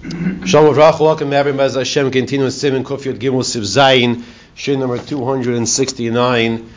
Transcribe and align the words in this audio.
Shalom 0.00 0.76
Rach, 0.76 1.00
welcome 1.00 1.32
everybody. 1.32 1.74
Hashem 1.74 2.12
continues 2.12 2.60
Simon 2.60 2.84
Kufyot 2.84 3.18
Gimel 3.18 3.42
Siv 3.42 3.62
Zayin, 3.62 4.22
Shin 4.54 4.78
number 4.78 4.96
269 4.96 6.70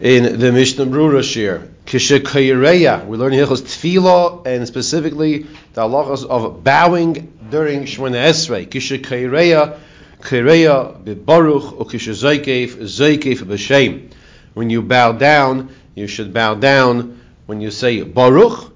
in 0.00 0.38
the 0.38 0.52
Mishnah 0.52 0.84
Brura 0.84 1.22
Shir. 1.22 1.66
Kishakayreya, 1.86 3.06
we're 3.06 3.16
learning 3.16 3.38
Hilchos 3.38 3.62
Tefillah 3.62 4.46
and 4.46 4.68
specifically 4.68 5.44
the 5.72 5.80
halachas 5.80 6.26
of 6.26 6.62
bowing 6.62 7.32
during 7.50 7.84
Shemona 7.84 8.28
Esrei. 8.28 8.68
Kishakayreya, 8.68 9.78
Kayreya 10.20 11.24
Baruch, 11.24 11.72
or 11.80 11.86
Kishazaykef, 11.86 12.74
Zaykef 12.82 13.38
B'Shem. 13.44 14.12
When 14.52 14.68
you 14.68 14.82
bow 14.82 15.12
down, 15.12 15.74
you 15.94 16.06
should 16.06 16.34
bow 16.34 16.54
down 16.54 17.18
when 17.46 17.62
you 17.62 17.70
say 17.70 18.02
Baruch, 18.02 18.74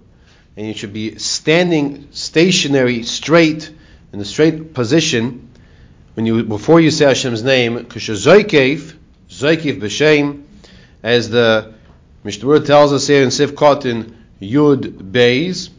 and 0.57 0.67
you 0.67 0.73
should 0.73 0.95
be 0.95 1.19
standing 1.19 2.09
stationary, 2.11 3.03
straight, 3.03 3.71
in 4.13 4.19
the 4.19 4.25
straight 4.25 4.75
position, 4.75 5.49
when 6.15 6.27
you 6.27 6.45
before 6.45 6.81
you 6.81 6.91
say 6.91 7.07
Hashem's 7.07 7.43
name, 7.43 7.79
Kushazoikev, 7.79 8.95
Zoikev 9.31 9.81
B'Shem, 9.81 10.45
as 11.03 11.31
the 11.31 11.73
Mishnah 12.23 12.61
tells 12.61 12.93
us 12.93 13.07
here 13.07 13.23
in 13.23 13.31
Sif 13.31 13.55
Kotin 13.55 14.15
Yud 14.41 15.11
Beis, 15.13 15.71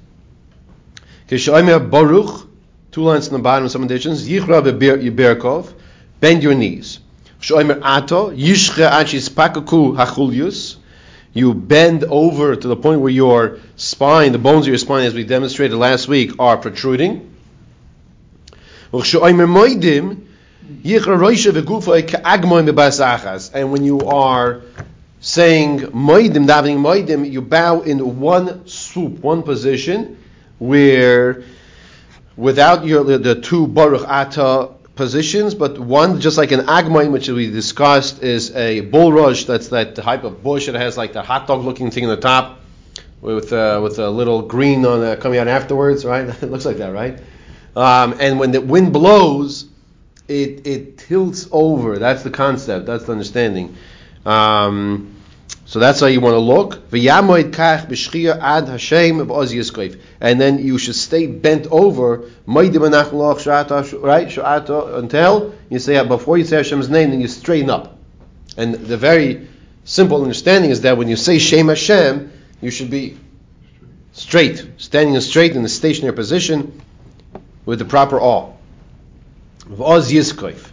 Kishoimer 1.27 1.89
Baruch, 1.89 2.47
two 2.91 3.03
lines 3.03 3.27
in 3.27 3.33
the 3.33 3.39
bottom 3.39 3.65
of 3.65 3.71
some 3.71 3.83
editions, 3.83 4.27
Yichra 4.27 4.61
Yiberkov, 4.63 5.71
bend 6.19 6.41
your 6.41 6.55
knees. 6.55 6.99
Shoimer 7.39 7.81
Ato, 7.83 8.31
Yishche 8.31 8.89
Achis 8.89 9.29
Pakaku 9.29 9.95
Hachulius, 9.95 10.77
you 11.33 11.53
bend 11.53 12.03
over 12.05 12.55
to 12.55 12.67
the 12.67 12.75
point 12.75 13.01
where 13.01 13.11
your 13.11 13.59
spine, 13.75 14.31
the 14.31 14.37
bones 14.37 14.65
of 14.65 14.69
your 14.69 14.77
spine, 14.77 15.05
as 15.05 15.13
we 15.13 15.23
demonstrated 15.23 15.77
last 15.77 16.07
week, 16.07 16.31
are 16.39 16.57
protruding. 16.57 17.32
And 23.53 23.71
when 23.71 23.83
you 23.83 23.99
are 24.01 24.61
saying 25.19 25.79
moidim, 25.79 26.45
davening 26.45 26.77
moidim, 26.77 27.31
you 27.31 27.41
bow 27.41 27.81
in 27.81 28.19
one 28.19 28.67
swoop, 28.67 29.19
one 29.19 29.41
position, 29.41 30.17
where 30.59 31.43
without 32.37 32.85
your 32.85 33.03
the 33.03 33.41
two 33.41 33.65
baruch 33.65 34.07
ata 34.07 34.69
positions, 34.95 35.55
but 35.55 35.79
one 35.79 36.21
just 36.21 36.37
like 36.37 36.51
an 36.51 36.67
agmoin, 36.67 37.11
which 37.11 37.27
we 37.29 37.49
discussed, 37.49 38.21
is 38.21 38.55
a 38.55 38.81
bulrush. 38.81 39.47
That's 39.47 39.69
that 39.69 39.95
type 39.95 40.23
of 40.23 40.43
bush 40.43 40.67
that 40.67 40.75
has 40.75 40.97
like 40.97 41.13
the 41.13 41.23
hot 41.23 41.47
dog 41.47 41.65
looking 41.65 41.89
thing 41.89 42.03
on 42.03 42.11
the 42.11 42.21
top 42.21 42.59
with 43.21 43.51
uh, 43.51 43.79
with 43.81 43.97
a 43.97 44.09
little 44.09 44.43
green 44.43 44.85
on 44.85 45.01
uh, 45.03 45.15
coming 45.15 45.39
out 45.39 45.47
afterwards, 45.47 46.05
right? 46.05 46.27
it 46.43 46.51
looks 46.51 46.65
like 46.65 46.77
that, 46.77 46.93
right? 46.93 47.17
Um, 47.75 48.15
and 48.19 48.39
when 48.39 48.51
the 48.51 48.61
wind 48.61 48.93
blows, 48.93 49.65
it, 50.27 50.67
it 50.67 50.97
tilts 50.97 51.47
over. 51.51 51.97
That's 51.97 52.23
the 52.23 52.29
concept. 52.29 52.85
That's 52.85 53.05
the 53.05 53.11
understanding. 53.11 53.75
Um, 54.25 55.15
so 55.65 55.79
that's 55.79 55.99
how 55.99 56.05
you 56.07 56.21
want 56.21 56.33
to 56.33 56.39
look. 56.39 56.89
And 60.21 60.41
then 60.41 60.59
you 60.59 60.77
should 60.77 60.95
stay 60.95 61.27
bent 61.27 61.67
over, 61.67 62.29
right? 62.45 62.75
Until 64.37 65.53
you 65.69 65.79
say 65.79 66.07
before 66.07 66.37
you 66.37 66.45
say 66.45 66.57
Hashem's 66.57 66.89
name, 66.89 67.09
then 67.09 67.21
you 67.21 67.27
straighten 67.27 67.69
up. 67.69 67.97
And 68.55 68.75
the 68.75 68.97
very 68.97 69.47
simple 69.83 70.21
understanding 70.21 70.69
is 70.69 70.81
that 70.81 70.97
when 70.97 71.07
you 71.07 71.15
say 71.15 71.39
Shem 71.39 71.69
Hashem, 71.69 72.31
you 72.61 72.69
should 72.69 72.91
be 72.91 73.17
straight, 74.11 74.63
standing 74.77 75.19
straight 75.21 75.55
in 75.55 75.65
a 75.65 75.69
stationary 75.69 76.15
position 76.15 76.82
with 77.65 77.79
the 77.79 77.85
proper 77.85 78.19
awe. 78.19 78.51
V'oz 79.59 80.11
yiskoif. 80.11 80.71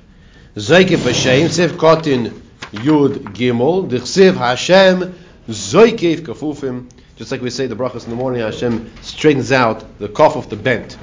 Zoike 0.57 0.97
b'shem, 0.97 1.49
sif 1.51 1.73
kotin 1.73 2.43
yud 2.73 3.35
gimel, 3.35 3.89
d'chsiv 3.89 4.35
Hashem, 4.35 5.15
zoikev 5.49 6.21
kafufim, 6.21 6.91
just 7.17 7.31
like 7.31 7.43
we 7.43 7.51
say 7.51 7.67
the 7.67 7.77
brachas 7.77 8.05
in 8.05 8.11
the 8.11 8.17
morning, 8.17 8.41
Hashem 8.41 8.91
straightens 9.03 9.53
out 9.53 9.99
the 9.99 10.09
cough 10.09 10.37
of 10.37 10.51
the 10.51 10.57
bent. 10.57 10.97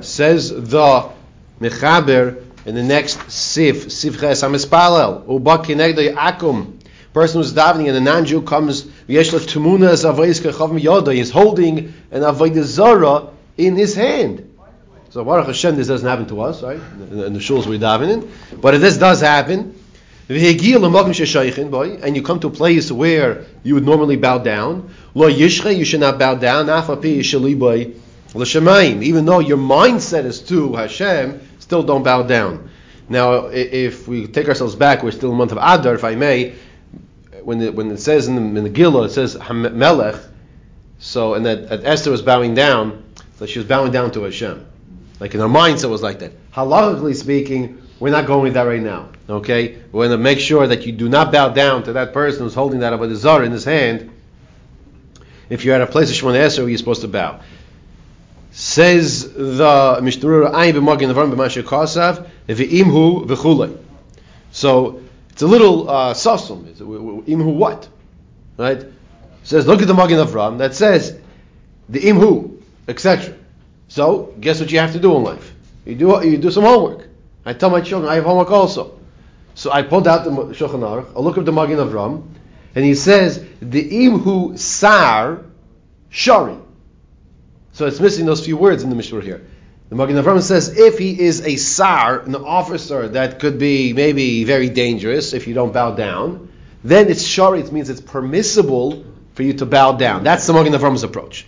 Says 0.00 0.50
the 0.50 1.10
Mechaber 1.60 2.42
in 2.64 2.74
the 2.74 2.82
next 2.82 3.30
sif, 3.30 3.90
sif 3.90 4.18
ches 4.18 4.42
hamispalel, 4.42 5.28
uba 5.28 5.58
kinegdei 5.58 6.14
akum, 6.14 6.78
person 7.12 7.40
who's 7.40 7.52
davening 7.52 7.88
and 7.88 7.96
a 7.96 8.00
non-Jew 8.00 8.42
comes, 8.42 8.82
v'yesh 8.82 9.30
tumuna 9.46 9.90
as 9.90 10.04
avayis 10.04 10.40
kachavim 10.40 10.80
yoda, 10.80 11.14
he's 11.14 11.30
holding 11.30 11.92
an 12.10 12.22
avodah 12.22 12.62
zara 12.62 13.28
in 13.58 13.76
his 13.76 13.94
hand. 13.94 14.53
So 15.14 15.22
Baruch 15.24 15.46
Hashem, 15.46 15.76
this 15.76 15.86
doesn't 15.86 16.08
happen 16.08 16.26
to 16.26 16.40
us, 16.40 16.60
right? 16.60 16.74
In 16.74 17.18
the, 17.18 17.26
in 17.26 17.34
the 17.34 17.38
shuls 17.38 17.66
we 17.66 17.78
daven 17.78 18.10
in. 18.10 18.28
But 18.60 18.74
if 18.74 18.80
this 18.80 18.96
does 18.96 19.20
happen, 19.20 19.80
and 20.28 20.36
you 22.16 22.22
come 22.22 22.40
to 22.40 22.48
a 22.48 22.50
place 22.50 22.90
where 22.90 23.44
you 23.62 23.74
would 23.74 23.84
normally 23.84 24.16
bow 24.16 24.38
down, 24.38 24.92
lo 25.14 25.30
yishche, 25.30 25.78
you 25.78 25.84
should 25.84 26.00
not 26.00 26.18
bow 26.18 26.34
down, 26.34 26.68
even 29.04 29.24
though 29.24 29.38
your 29.38 29.56
mindset 29.56 30.24
is 30.24 30.40
to 30.40 30.74
Hashem, 30.74 31.40
still 31.60 31.84
don't 31.84 32.02
bow 32.02 32.24
down. 32.24 32.68
Now, 33.08 33.46
if 33.46 34.08
we 34.08 34.26
take 34.26 34.48
ourselves 34.48 34.74
back, 34.74 35.04
we're 35.04 35.12
still 35.12 35.30
in 35.30 35.36
the 35.36 35.38
month 35.38 35.52
of 35.52 35.58
Adar, 35.58 35.94
if 35.94 36.02
I 36.02 36.16
may, 36.16 36.56
when 37.44 37.62
it, 37.62 37.72
when 37.72 37.88
it 37.92 37.98
says 37.98 38.26
in 38.26 38.34
the, 38.34 38.58
in 38.58 38.64
the 38.64 38.68
Gillah, 38.68 39.04
it 39.04 39.10
says 39.10 39.38
Melech, 39.48 40.20
so, 40.98 41.34
and 41.34 41.46
that, 41.46 41.68
that 41.68 41.84
Esther 41.84 42.10
was 42.10 42.22
bowing 42.22 42.54
down, 42.54 43.04
so 43.36 43.46
she 43.46 43.60
was 43.60 43.68
bowing 43.68 43.92
down 43.92 44.10
to 44.10 44.24
Hashem. 44.24 44.70
Like 45.24 45.34
in 45.34 45.40
our 45.40 45.48
mindset 45.48 45.88
was 45.88 46.02
like 46.02 46.18
that. 46.18 46.32
Halachically 46.52 47.16
speaking, 47.16 47.80
we're 47.98 48.10
not 48.10 48.26
going 48.26 48.42
with 48.42 48.52
that 48.52 48.64
right 48.64 48.82
now. 48.82 49.08
Okay? 49.26 49.78
We're 49.90 50.08
going 50.08 50.10
to 50.10 50.22
make 50.22 50.38
sure 50.38 50.66
that 50.66 50.84
you 50.84 50.92
do 50.92 51.08
not 51.08 51.32
bow 51.32 51.48
down 51.48 51.84
to 51.84 51.94
that 51.94 52.12
person 52.12 52.42
who's 52.42 52.52
holding 52.52 52.80
that 52.80 52.92
Avodah 52.92 53.14
Zarah 53.14 53.46
in 53.46 53.52
his 53.52 53.64
hand. 53.64 54.10
If 55.48 55.64
you're 55.64 55.76
at 55.76 55.80
a 55.80 55.86
place 55.86 56.10
of 56.10 56.16
Shemona 56.16 56.44
Esrei, 56.44 56.68
you're 56.68 56.76
supposed 56.76 57.00
to 57.00 57.08
bow. 57.08 57.40
Says 58.50 59.32
the 59.32 59.98
Mishnah, 60.02 60.28
Ayin 60.28 60.74
b'magin 60.74 61.10
avram 61.10 61.34
b'masher 61.34 61.62
kasav, 61.62 62.28
v'imhu 62.46 63.24
v'chulei. 63.24 63.78
So, 64.50 65.00
it's 65.30 65.40
a 65.40 65.46
little 65.46 65.88
uh, 65.88 66.12
sasum. 66.12 66.70
Imhu 66.74 67.54
what? 67.54 67.88
Right? 68.58 68.84
says, 69.42 69.66
look 69.66 69.80
at 69.80 69.88
the 69.88 69.94
Magin 69.94 70.18
Avram 70.18 70.58
that 70.58 70.74
says, 70.74 71.18
the 71.88 72.00
imhu, 72.00 72.60
etc. 72.88 73.34
So, 73.94 74.34
guess 74.40 74.58
what 74.58 74.72
you 74.72 74.80
have 74.80 74.92
to 74.94 74.98
do 74.98 75.14
in 75.14 75.22
life? 75.22 75.54
You 75.86 75.94
do 75.94 76.28
you 76.28 76.36
do 76.36 76.50
some 76.50 76.64
homework. 76.64 77.06
I 77.46 77.52
tell 77.52 77.70
my 77.70 77.80
children 77.80 78.10
I 78.10 78.16
have 78.16 78.24
homework 78.24 78.50
also. 78.50 78.98
So 79.54 79.70
I 79.70 79.82
pulled 79.82 80.08
out 80.08 80.24
the 80.24 80.30
Shulchan 80.30 80.80
Aruch, 80.80 81.14
I 81.14 81.20
look 81.20 81.38
at 81.38 81.44
the 81.44 81.52
Magin 81.52 81.78
Avram, 81.78 82.26
and 82.74 82.84
he 82.84 82.96
says 82.96 83.38
the 83.60 83.88
imhu 83.88 84.58
sar 84.58 85.44
shari. 86.10 86.56
So 87.70 87.86
it's 87.86 88.00
missing 88.00 88.26
those 88.26 88.44
few 88.44 88.56
words 88.56 88.82
in 88.82 88.90
the 88.90 88.96
Mishnah 88.96 89.20
here. 89.20 89.46
The 89.90 89.94
Magin 89.94 90.16
Avram 90.16 90.42
says 90.42 90.76
if 90.76 90.98
he 90.98 91.20
is 91.20 91.42
a 91.42 91.54
sar, 91.54 92.18
an 92.18 92.34
officer 92.34 93.06
that 93.10 93.38
could 93.38 93.60
be 93.60 93.92
maybe 93.92 94.42
very 94.42 94.70
dangerous 94.70 95.32
if 95.32 95.46
you 95.46 95.54
don't 95.54 95.72
bow 95.72 95.92
down, 95.92 96.48
then 96.82 97.08
it's 97.08 97.22
shari. 97.22 97.60
It 97.60 97.70
means 97.70 97.90
it's 97.90 98.00
permissible 98.00 99.04
for 99.34 99.44
you 99.44 99.52
to 99.52 99.66
bow 99.66 99.92
down. 99.92 100.24
That's 100.24 100.48
the 100.48 100.52
Magin 100.52 100.72
Avram's 100.72 101.04
approach. 101.04 101.46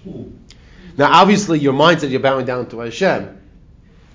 Now, 0.97 1.13
obviously, 1.13 1.59
your 1.59 1.75
mind 1.75 2.01
says 2.01 2.11
you're 2.11 2.21
bowing 2.21 2.47
down 2.47 2.69
to 2.71 2.81
Hashem. 2.81 3.41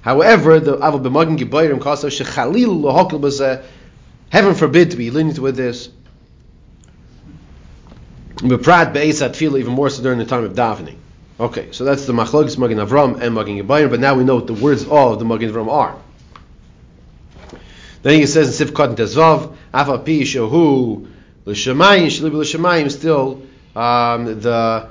However, 0.02 0.60
the 0.60 0.78
Aval 0.78 1.04
B'Magin 1.04 1.38
Gibayrim 1.38 1.80
Kasa 1.80 2.08
Shechalil 2.08 2.82
B'Zeh, 2.82 3.64
heaven 4.30 4.56
forbid 4.56 4.92
to 4.92 4.98
be 4.98 5.12
lenient 5.12 5.38
with 5.38 5.56
this. 5.56 5.90
B'Prat 8.38 8.94
Be'esat 8.94 9.36
Tefillah, 9.36 9.60
even 9.60 9.74
more 9.74 9.90
so 9.92 10.02
during 10.02 10.18
the 10.18 10.26
time 10.26 10.44
of 10.44 10.54
davening. 10.54 10.98
Okay, 11.40 11.72
so 11.72 11.84
that's 11.84 12.06
the 12.06 12.14
Machlokes 12.14 12.58
Magin 12.58 12.80
Avram 12.80 13.22
and 13.22 13.36
Magin 13.36 13.60
Gibayrim, 13.60 13.92
but 13.92 14.00
now 14.00 14.16
we 14.16 14.24
know 14.24 14.36
what 14.36 14.48
the 14.48 14.54
words 14.54 14.88
all 14.88 15.14
of 15.14 15.20
the 15.20 15.26
Magin 15.26 15.52
Avram 15.52 15.70
are. 15.72 15.96
Then 18.02 18.20
he 18.20 18.26
says 18.26 18.48
in 18.48 18.54
Sif 18.54 18.74
Kotten 18.74 18.96
Tezvav, 18.96 19.56
Afa 19.72 20.00
Pi 20.00 20.22
Shehu 20.22 21.08
L'Shemayim, 21.46 22.08
Shlibu 22.08 22.34
L'Shemayim, 22.34 22.92
still 22.92 23.44
um, 23.76 24.42
the 24.42 24.90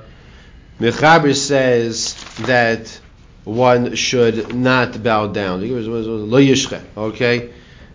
Mechaber 0.81 1.35
says 1.35 2.15
that 2.47 2.99
one 3.43 3.93
should 3.93 4.55
not 4.55 5.03
bow 5.03 5.27
down. 5.27 5.61
Okay? 6.97 7.53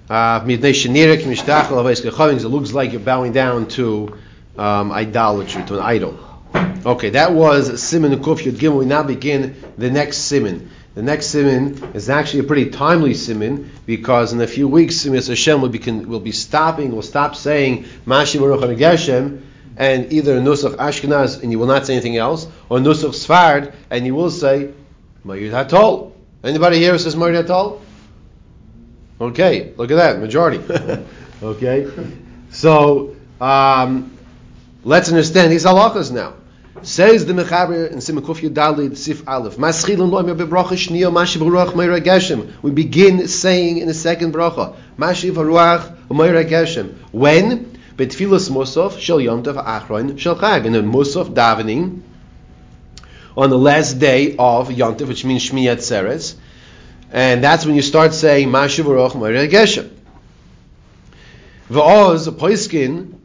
Uh, 0.09 0.45
it 0.47 0.61
looks 2.49 2.73
like 2.73 2.93
you're 2.93 3.01
bowing 3.01 3.33
down 3.33 3.67
to 3.67 4.17
um, 4.57 4.93
idolatry, 4.93 5.65
to 5.65 5.75
an 5.75 5.81
idol. 5.81 6.17
Okay, 6.87 7.11
that 7.11 7.33
was 7.33 7.83
Simon 7.83 8.13
Kuf 8.21 8.45
Yud 8.45 8.53
Gimel. 8.53 8.79
We 8.79 8.85
now 8.85 9.03
begin 9.03 9.57
the 9.77 9.91
next 9.91 10.19
Simon. 10.19 10.71
The 10.95 11.03
next 11.03 11.27
Simon 11.27 11.83
is 11.95 12.09
actually 12.09 12.41
a 12.41 12.45
pretty 12.45 12.71
timely 12.71 13.15
Simon 13.15 13.69
because 13.85 14.33
in 14.33 14.41
a 14.41 14.47
few 14.47 14.69
weeks, 14.69 14.99
Simon 14.99 15.21
Hashem 15.21 15.61
will 15.61 15.71
be, 15.71 15.81
will 15.91 16.21
be 16.21 16.31
stopping, 16.31 16.95
will 16.95 17.03
stop 17.03 17.35
saying 17.35 17.87
Mashi 18.07 18.39
Baruch 18.39 18.79
Geshem 18.79 19.43
and 19.77 20.13
either 20.13 20.41
Nusach 20.41 20.77
Ashkenaz 20.77 21.43
and 21.43 21.53
you 21.53 21.59
will 21.59 21.67
not 21.67 21.87
say 21.87 21.95
anything 21.95 22.17
else, 22.17 22.47
or 22.69 22.79
Nusach 22.79 23.11
Sfard 23.11 23.75
and 23.91 24.07
you 24.07 24.15
will 24.15 24.31
say 24.31 24.73
Mayud 25.25 25.51
Hatol. 25.51 26.13
Anybody 26.43 26.79
here 26.79 26.97
says 26.99 27.17
Moed 27.17 27.45
Atol? 27.45 27.81
Okay, 29.21 29.73
look 29.77 29.91
at 29.91 29.97
that, 29.97 30.21
majority. 30.21 30.63
okay, 31.43 31.91
so 32.51 33.17
um, 33.41 34.17
let's 34.85 35.09
understand 35.09 35.53
these 35.53 35.65
halachas 35.65 36.13
now. 36.13 36.35
Says 36.83 37.25
the 37.25 37.33
Mechaber 37.33 37.91
in 37.91 38.03
Simon 38.03 38.23
Yudalid 38.23 38.99
Sif 38.99 39.27
Aleph. 39.27 39.57
Maschilin 39.57 40.11
loimer 40.11 40.37
bebracha 40.37 40.77
shniya 40.77 41.11
mashiv 41.11 41.41
ruach 41.41 41.73
meira 41.73 42.01
geshem. 42.01 42.53
We 42.61 42.71
begin 42.71 43.27
saying 43.29 43.79
in 43.79 43.89
the 43.89 43.95
second 43.95 44.35
bracha. 44.35 44.77
Mashiv 44.99 45.33
ruach 45.33 45.97
meira 46.09 46.47
geshem. 46.47 46.95
When? 47.13 47.76
Betfilas 47.97 48.51
Musaf 48.51 48.99
shel 48.99 49.19
yomtav 49.19 49.65
achron 49.65 50.19
shel 50.19 50.37
chag. 50.37 50.67
And 50.67 50.75
then 50.75 50.93
Musaf 50.93 51.33
davening 51.33 52.03
on 53.37 53.51
the 53.51 53.59
last 53.59 53.95
day 53.95 54.35
of 54.39 54.69
Yontif, 54.69 55.09
which 55.09 55.25
means 55.25 55.49
Shmi 55.49 55.65
Atzeres. 55.65 56.35
And 57.13 57.43
that's 57.43 57.65
when 57.65 57.75
you 57.75 57.83
start 57.83 58.15
saying 58.15 58.49
Mashiv 58.49 58.85
ruach 58.85 59.13
meira 59.13 59.49
geshem. 59.49 59.91
V'oz, 61.71 62.29
poiskin, 62.37 63.19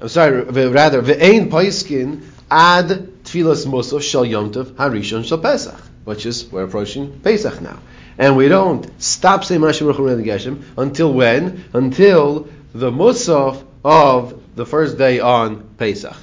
I'm 0.00 0.08
sorry, 0.08 0.42
rather, 0.42 1.02
ve'ein 1.02 1.50
poiskin 1.50 2.22
ad 2.50 2.88
tfilas 3.24 3.66
musaf 3.66 4.02
shel 4.02 4.24
yomtiv 4.24 4.72
harishon 4.72 5.24
shel 5.24 5.38
pesach, 5.38 5.80
which 6.04 6.26
is 6.26 6.50
we're 6.50 6.64
approaching 6.64 7.20
Pesach 7.20 7.60
now, 7.60 7.78
and 8.16 8.36
we 8.36 8.48
don't 8.48 8.86
stop 9.02 9.44
saying 9.44 9.60
Mashiach 9.60 9.96
Baruch 9.96 10.24
Geshem 10.24 10.62
until 10.76 11.12
when? 11.12 11.64
Until 11.72 12.48
the 12.74 12.90
musaf 12.90 13.64
of 13.88 14.54
the 14.54 14.66
first 14.66 14.98
day 14.98 15.18
on 15.18 15.62
Pesach. 15.78 16.14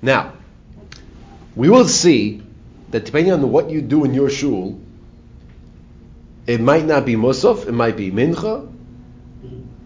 Now, 0.00 0.34
we 1.56 1.68
will 1.68 1.88
see 1.88 2.42
that 2.92 3.04
depending 3.04 3.32
on 3.32 3.50
what 3.50 3.70
you 3.70 3.82
do 3.82 4.04
in 4.04 4.14
your 4.14 4.30
shul, 4.30 4.80
it 6.46 6.60
might 6.60 6.84
not 6.84 7.04
be 7.04 7.16
musaf, 7.16 7.66
it 7.66 7.72
might 7.72 7.96
be 7.96 8.12
mincha, 8.12 8.72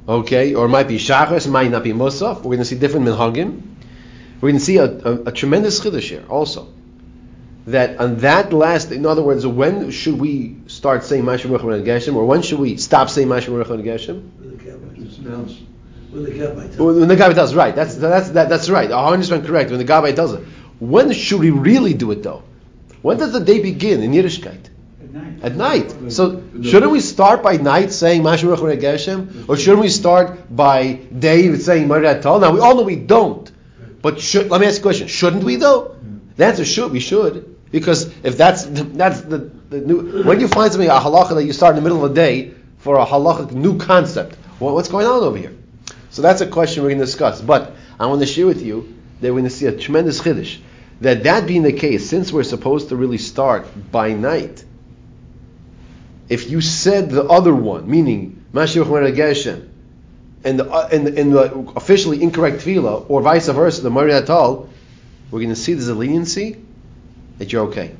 okay, 0.06 0.54
or 0.54 0.66
it 0.66 0.68
might 0.68 0.88
be 0.88 0.98
shachas, 0.98 1.46
it 1.46 1.50
might 1.50 1.70
not 1.70 1.84
be 1.84 1.92
musaf. 1.92 2.36
We're 2.36 2.42
going 2.42 2.58
to 2.58 2.64
see 2.66 2.78
different 2.78 3.06
minhagim. 3.06 3.62
We're 4.42 4.50
going 4.50 4.58
to 4.58 4.64
see 4.64 4.76
a, 4.76 4.84
a, 4.84 5.22
a 5.24 5.32
tremendous 5.32 5.80
chiddush 5.80 6.10
here 6.10 6.24
also. 6.28 6.68
That 7.66 7.98
on 7.98 8.18
that 8.18 8.52
last, 8.52 8.92
in 8.92 9.06
other 9.06 9.22
words, 9.22 9.46
when 9.46 9.90
should 9.90 10.20
we 10.20 10.56
start 10.66 11.02
saying 11.02 11.24
Mashim 11.24 11.50
Ruch 11.50 11.84
Geshem, 11.84 12.14
or 12.14 12.26
when 12.26 12.42
should 12.42 12.58
we 12.58 12.76
stop 12.76 13.08
saying 13.08 13.28
Mashim 13.28 13.64
Ruch 13.64 13.82
Geshem? 13.82 14.30
When 16.10 16.24
the 16.24 16.30
Gabbai 16.30 16.76
tells 16.76 16.98
When 16.98 17.08
the 17.08 17.16
Gabbai 17.16 17.34
tells 17.34 17.54
right, 17.54 17.74
that's 17.74 17.96
that's 17.96 18.30
that, 18.30 18.48
that's 18.48 18.68
right, 18.70 18.90
100 18.90 19.16
percent 19.18 19.46
correct. 19.46 19.70
When 19.70 19.78
the 19.78 19.84
Gabbai 19.84 20.14
tells 20.14 20.32
it, 20.32 20.44
when 20.78 21.12
should 21.12 21.40
we 21.40 21.50
really 21.50 21.94
do 21.94 22.10
it 22.10 22.22
though? 22.22 22.42
When 23.02 23.18
does 23.18 23.32
the 23.32 23.40
day 23.40 23.60
begin 23.60 24.02
in 24.02 24.12
Yiddishkeit? 24.12 24.68
At 25.00 25.12
night. 25.12 25.42
At 25.42 25.56
night. 25.56 26.12
So 26.12 26.42
shouldn't 26.62 26.92
we 26.92 27.00
start 27.00 27.42
by 27.42 27.56
night 27.56 27.92
saying 27.92 28.22
Mashim 28.22 28.54
Ruch 28.54 28.80
Geshem, 28.80 29.48
or 29.48 29.56
shouldn't 29.56 29.82
we 29.82 29.88
start 29.88 30.54
by 30.54 30.94
day 30.94 31.50
with 31.50 31.62
saying 31.62 31.88
Marat 31.88 32.22
Tal? 32.22 32.40
Now 32.40 32.52
we 32.52 32.60
all 32.60 32.76
know 32.76 32.82
we 32.82 32.96
don't. 32.96 33.50
But 34.02 34.20
should, 34.20 34.50
let 34.50 34.60
me 34.60 34.66
ask 34.66 34.76
you 34.76 34.80
a 34.80 34.82
question: 34.82 35.08
Shouldn't 35.08 35.44
we 35.44 35.56
though? 35.56 35.88
Hmm. 35.88 36.18
The 36.36 36.46
answer 36.46 36.64
should. 36.64 36.92
We 36.92 37.00
should 37.00 37.56
because 37.70 38.06
if 38.24 38.36
that's 38.36 38.64
that's 38.64 39.20
the, 39.22 39.38
the 39.70 39.80
new 39.80 40.22
when 40.22 40.40
you 40.40 40.48
find 40.48 40.72
something 40.72 40.88
a 40.88 40.94
halacha 40.94 41.34
that 41.34 41.44
you 41.44 41.52
start 41.52 41.76
in 41.76 41.76
the 41.76 41.82
middle 41.82 42.04
of 42.04 42.14
the 42.14 42.14
day 42.14 42.54
for 42.78 42.98
a 42.98 43.04
halachic 43.04 43.52
new 43.52 43.78
concept, 43.78 44.36
well, 44.60 44.74
what's 44.74 44.88
going 44.88 45.06
on 45.06 45.22
over 45.22 45.36
here? 45.36 45.54
So 46.16 46.22
that's 46.22 46.40
a 46.40 46.46
question 46.46 46.82
we're 46.82 46.88
going 46.88 47.00
to 47.00 47.04
discuss. 47.04 47.42
But 47.42 47.74
I 48.00 48.06
want 48.06 48.22
to 48.22 48.26
share 48.26 48.46
with 48.46 48.62
you 48.62 48.96
that 49.20 49.28
we're 49.28 49.40
going 49.40 49.44
to 49.44 49.50
see 49.50 49.66
a 49.66 49.76
tremendous 49.76 50.18
chiddush. 50.18 50.56
That 51.02 51.24
that 51.24 51.46
being 51.46 51.62
the 51.62 51.74
case, 51.74 52.08
since 52.08 52.32
we're 52.32 52.42
supposed 52.42 52.88
to 52.88 52.96
really 52.96 53.18
start 53.18 53.66
by 53.92 54.14
night, 54.14 54.64
if 56.30 56.48
you 56.50 56.62
said 56.62 57.10
the 57.10 57.24
other 57.24 57.54
one, 57.54 57.90
meaning 57.90 58.42
Mashiach 58.54 59.14
Geshem, 59.14 59.68
and 60.42 60.58
the, 60.58 60.64
uh, 60.64 60.88
and, 60.90 61.06
the, 61.06 61.20
and 61.20 61.34
the 61.34 61.52
officially 61.76 62.22
incorrect 62.22 62.64
tefillah, 62.64 63.04
or 63.10 63.20
vice 63.20 63.48
versa, 63.48 63.82
the 63.82 63.90
Mari 63.90 64.12
Atal, 64.12 64.70
we're 65.30 65.40
going 65.40 65.50
to 65.50 65.54
see 65.54 65.74
there's 65.74 65.88
a 65.88 65.94
leniency 65.94 66.56
that 67.36 67.52
you're 67.52 67.66
okay. 67.66 67.94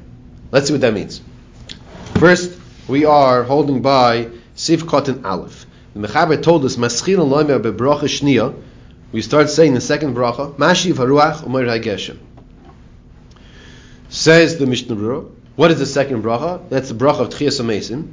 Let's 0.53 0.69
see 0.69 0.73
what 0.73 0.81
that 0.81 0.95
means. 0.95 1.21
First, 2.15 2.59
we 2.89 3.05
are 3.05 3.43
holding 3.43 3.83
by 3.83 4.31
Sif 4.55 4.87
Kotan 4.87 5.23
Aleph. 5.23 5.66
The 5.96 6.08
Mechaber 6.08 6.43
told 6.43 6.62
us, 6.66 6.76
Maschil 6.76 7.26
loimer 7.26 7.58
bebracha 7.58 8.02
shniya, 8.02 8.54
we 9.12 9.22
start 9.22 9.48
saying 9.48 9.72
the 9.72 9.81
second 9.81 10.14
bracha, 10.14 10.54
Mashiv 10.56 10.96
haruach 10.96 11.43
umer 11.44 11.66
hageshem. 11.66 12.19
Says 14.10 14.58
the 14.58 14.66
Mishnah 14.66 14.94
Berurah, 14.94 15.31
what 15.54 15.70
is 15.70 15.78
the 15.78 15.87
second 15.87 16.22
bracha? 16.22 16.69
That's 16.69 16.90
the 16.90 16.94
bracha 16.94 17.20
of 17.20 17.28
Tchias 17.31 17.62
HaMesim. 17.62 18.12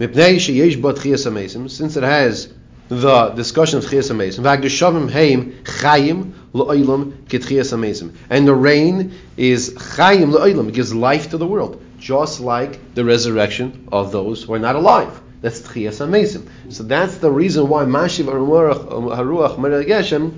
Mipnei 0.00 0.34
sheyesh 0.34 0.82
bo 0.82 0.94
Tchias 0.94 1.30
HaMesim, 1.30 1.70
since 1.70 1.96
it 1.96 2.02
has 2.02 2.52
the 2.88 3.28
discussion 3.36 3.78
of 3.78 3.84
Tchias 3.84 4.10
HaMesim. 4.10 4.40
V'agdushavim 4.40 5.08
heim 5.08 5.52
chayim 5.62 6.32
lo'olam 6.54 7.12
ketchias 7.26 7.72
HaMesim. 7.72 8.16
And 8.28 8.48
the 8.48 8.54
rain 8.54 9.14
is 9.36 9.70
chayim 9.74 10.32
lo'olam, 10.32 10.70
it 10.70 10.74
gives 10.74 10.92
life 10.92 11.30
to 11.30 11.38
the 11.38 11.46
world, 11.46 11.80
just 12.00 12.40
like 12.40 12.96
the 12.96 13.04
resurrection 13.04 13.86
of 13.92 14.10
those 14.10 14.42
who 14.42 14.54
are 14.54 14.58
not 14.58 14.74
alive. 14.74 15.22
That's 15.46 15.60
Tchias 15.60 16.04
HaMesim. 16.04 16.72
So 16.72 16.82
that's 16.82 17.18
the 17.18 17.30
reason 17.30 17.68
why 17.68 17.84
Mashiv 17.84 18.24
Haruach 18.24 19.86
Geshem, 19.86 20.34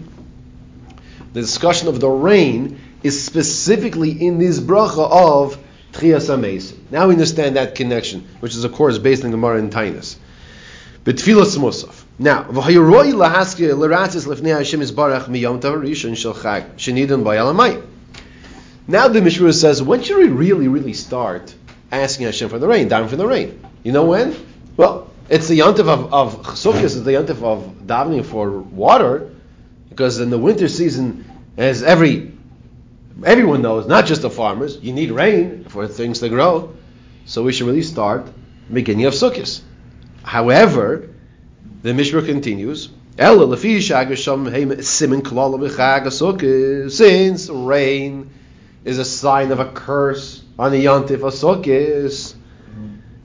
the 1.33 1.41
discussion 1.41 1.89
of 1.89 1.99
the 1.99 2.11
rain, 2.11 2.79
is 3.03 3.25
specifically 3.25 4.11
in 4.11 4.37
this 4.37 4.61
bracha 4.61 5.11
of 5.11 5.59
Tchias 5.93 6.29
HaMesim. 6.29 6.77
Now 6.91 7.07
we 7.07 7.15
understand 7.15 7.57
that 7.57 7.75
connection, 7.75 8.29
which 8.41 8.55
is 8.55 8.65
of 8.65 8.75
course 8.75 8.99
based 8.99 9.25
on 9.25 9.31
Gemara 9.31 9.61
and 9.61 9.73
Taanis. 9.73 10.17
Betfilas 11.05 11.57
Musaf. 11.57 12.05
Now, 12.19 12.43
v'hayuroi 12.43 13.15
lahaskir 13.15 13.75
l'ratzis 13.79 14.27
lefnei 14.27 14.59
Hashem 14.59 14.81
izbarach 14.81 15.25
miyom 15.29 15.59
tav 15.63 15.73
rishon 15.77 16.19
shel 16.19 16.35
chag 16.35 16.75
shenidon 16.75 17.23
b'yalamai. 17.23 17.83
Now 18.87 19.09
the 19.09 19.23
Mishra 19.23 19.55
says, 19.55 19.83
when 19.83 20.03
should 20.03 20.19
we 20.19 20.29
really, 20.29 20.69
really 20.69 20.93
start 20.93 21.55
asking 21.91 22.27
Hashem 22.27 22.51
for 22.51 22.59
the 22.59 22.69
rain, 22.69 22.89
down 22.89 23.09
for 23.09 23.17
the 23.17 23.27
rain? 23.27 23.65
You 23.83 23.93
know 23.93 24.05
when? 24.05 24.48
It's 25.29 25.49
the 25.49 25.59
yontif 25.59 25.89
of, 25.89 26.15
of 26.15 26.43
Sukkot, 26.57 26.85
it's 26.85 26.95
the 26.95 27.11
yontif 27.11 27.43
of 27.43 27.87
davening 27.87 28.25
for 28.25 28.61
water, 28.61 29.31
because 29.91 30.21
in 30.21 30.31
the 30.31 30.39
winter 30.39 30.69
season, 30.69 31.27
as 31.59 31.83
every 31.83 32.33
everyone 33.25 33.61
knows, 33.61 33.87
not 33.87 34.07
just 34.07 34.23
the 34.23 34.31
farmers, 34.31 34.79
you 34.81 34.93
need 34.93 35.11
rain 35.11 35.65
for 35.65 35.87
things 35.87 36.21
to 36.21 36.31
grow. 36.31 36.73
So 37.27 37.43
we 37.43 37.53
should 37.53 37.67
really 37.67 37.83
start 37.83 38.27
beginning 38.73 39.05
of 39.05 39.13
Sukkot. 39.13 39.61
However, 40.23 41.11
the 41.83 41.93
Mishra 41.93 42.23
continues. 42.23 42.89
Since 43.19 43.39
rain 47.51 48.31
is 48.85 48.99
a 48.99 49.05
sign 49.05 49.53
of 49.53 49.61
a 49.61 49.73
curse 49.73 50.43
on 50.59 50.73
the 50.73 50.85
Yontif 50.85 51.19
Asokis, 51.19 52.35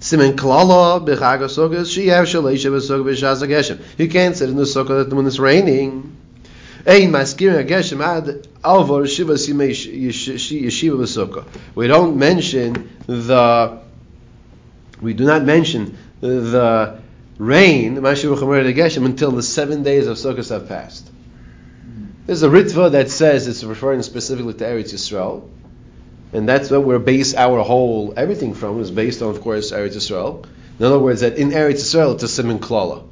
Simen 0.03 0.33
Klala 0.36 1.00
b'chag 1.01 1.39
Asokis, 1.39 1.89
she 1.89 2.07
have 2.07 2.25
shalisha 2.25 2.69
b'sok 2.69 3.05
b'shaz 3.05 3.41
Geshem. 3.48 3.79
You 3.98 4.10
can't 4.10 4.36
sit 4.36 4.50
in 4.50 4.57
the 4.57 4.63
sukkah 4.63 5.10
when 5.13 5.25
it's 5.25 5.39
raining. 5.39 6.17
Ein 6.86 7.13
maskirin 7.13 7.65
Geshem 7.65 8.03
ad 8.03 8.45
alvor 8.65 9.07
shiva 9.07 9.36
yeshiva 9.36 10.98
b'sukkah. 10.98 11.45
We 11.74 11.88
don't 11.88 12.17
mention 12.17 12.89
the. 13.07 13.79
We 15.01 15.13
do 15.13 15.24
not 15.24 15.45
mention 15.45 15.98
the 16.19 17.00
rain, 17.38 17.98
until 17.98 19.31
the 19.31 19.41
seven 19.41 19.83
days 19.83 20.07
of 20.07 20.17
Sukkot 20.17 20.50
have 20.50 20.67
passed. 20.67 21.10
There's 22.25 22.43
a 22.43 22.50
ritva 22.50 22.91
that 22.91 23.10
says 23.10 23.48
it's 23.48 23.63
referring 23.63 24.01
specifically 24.01 24.53
to 24.53 24.65
Eretz 24.65 24.93
Yisrael, 24.93 25.48
and 26.33 26.49
that's 26.49 26.71
where 26.71 26.79
we 26.79 26.97
base 26.97 27.35
our 27.35 27.61
whole 27.63 28.13
everything 28.17 28.53
from 28.53 28.79
is 28.81 28.91
based 28.91 29.21
on, 29.21 29.29
of 29.29 29.41
course, 29.41 29.71
Eretz 29.71 29.95
Yisrael. 29.95 30.45
In 30.79 30.85
other 30.85 30.99
words, 30.99 31.21
that 31.21 31.37
in 31.37 31.49
Eretz 31.49 31.75
Yisrael 31.75 32.15
it's 32.15 32.23
a 32.23 32.27
simin 32.27 32.59
klala, 32.59 33.07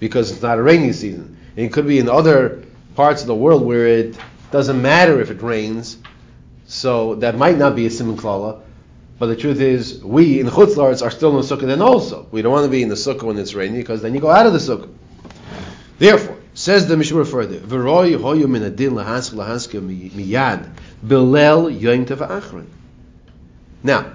because 0.00 0.32
it's 0.32 0.42
not 0.42 0.58
a 0.58 0.62
rainy 0.62 0.92
season. 0.92 1.38
And 1.56 1.66
it 1.66 1.72
could 1.72 1.86
be 1.86 1.98
in 1.98 2.08
other 2.08 2.64
parts 2.96 3.20
of 3.22 3.28
the 3.28 3.34
world 3.34 3.64
where 3.64 3.86
it 3.86 4.16
doesn't 4.50 4.82
matter 4.82 5.20
if 5.20 5.30
it 5.30 5.40
rains, 5.40 5.98
so 6.66 7.14
that 7.16 7.36
might 7.38 7.56
not 7.56 7.76
be 7.76 7.86
a 7.86 7.90
simin 7.90 8.16
klala. 8.16 8.60
But 9.18 9.26
the 9.26 9.36
truth 9.36 9.60
is, 9.60 10.02
we 10.02 10.40
in 10.40 10.48
Chutz 10.48 10.74
La'aretz 10.74 11.00
are 11.00 11.10
still 11.10 11.30
in 11.30 11.46
the 11.46 11.56
sukkah 11.56 11.66
then 11.66 11.80
also. 11.80 12.26
We 12.32 12.42
don't 12.42 12.52
want 12.52 12.64
to 12.64 12.70
be 12.70 12.82
in 12.82 12.88
the 12.88 12.96
sukkah 12.96 13.22
when 13.22 13.38
it's 13.38 13.54
raining 13.54 13.80
because 13.80 14.02
then 14.02 14.12
you 14.14 14.20
go 14.20 14.30
out 14.30 14.46
of 14.46 14.52
the 14.52 14.58
sukkah. 14.58 14.92
Therefore, 15.98 16.38
says 16.64 16.86
the 16.88 16.94
Mishmur 16.94 17.30
further, 17.30 17.58
V'roi 17.58 18.16
hoyu 18.16 18.48
min 18.48 18.62
adin 18.62 18.92
lahask 18.92 19.34
miyad. 20.14 20.70
Now, 23.82 24.14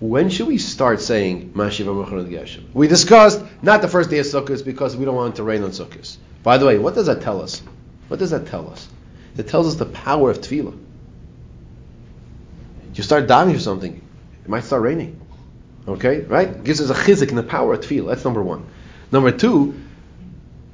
when 0.00 0.28
should 0.28 0.48
we 0.48 0.58
start 0.58 1.00
saying 1.00 1.52
Mashiv 1.52 1.86
Amachron 1.86 2.28
Geshem? 2.28 2.64
We 2.74 2.88
discussed 2.88 3.40
not 3.62 3.82
the 3.82 3.88
first 3.88 4.10
day 4.10 4.18
of 4.18 4.26
Sukkot 4.26 4.64
because 4.64 4.96
we 4.96 5.04
don't 5.04 5.14
want 5.14 5.36
to 5.36 5.44
rain 5.44 5.62
on 5.62 5.70
Sukkot. 5.70 6.16
By 6.42 6.58
the 6.58 6.66
way, 6.66 6.76
what 6.76 6.96
does 6.96 7.06
that 7.06 7.22
tell 7.22 7.40
us? 7.40 7.62
What 8.08 8.18
does 8.18 8.30
that 8.30 8.48
tell 8.48 8.68
us? 8.68 8.88
It 9.36 9.46
tells 9.46 9.68
us 9.68 9.76
the 9.76 9.86
power 9.86 10.32
of 10.32 10.40
tefillah. 10.40 10.76
You 12.94 13.02
start 13.04 13.28
davening 13.28 13.54
for 13.54 13.60
something, 13.60 14.02
it 14.42 14.48
might 14.48 14.64
start 14.64 14.82
raining. 14.82 15.20
Okay, 15.86 16.22
right? 16.22 16.64
Gives 16.64 16.80
us 16.80 16.90
a 16.90 16.94
chizik 17.00 17.28
in 17.28 17.36
the 17.36 17.44
power 17.44 17.74
of 17.74 17.80
tefillah. 17.82 18.08
That's 18.08 18.24
number 18.24 18.42
one. 18.42 18.66
Number 19.12 19.30
two, 19.30 19.80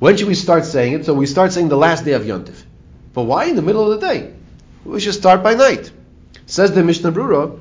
when 0.03 0.17
should 0.17 0.27
we 0.27 0.35
start 0.35 0.65
saying 0.65 0.95
it? 0.95 1.07
So 1.07 1.15
we 1.15 1.27
start 1.27 1.53
saying 1.53 1.69
the 1.69 1.77
last 1.77 2.05
day 2.05 2.15
of 2.15 2.23
Yontif. 2.23 2.65
But 3.15 3.23
why 3.23 3.45
in 3.45 3.55
the 3.55 3.63
middle 3.63 3.93
of 3.93 4.01
the 4.01 4.05
day? 4.05 4.35
We 4.85 4.99
should 4.99 5.15
start 5.15 5.45
by 5.45 5.55
night. 5.55 5.93
Says 6.45 6.73
the 6.73 6.83
Mishnah 6.83 7.13
Brura, 7.13 7.61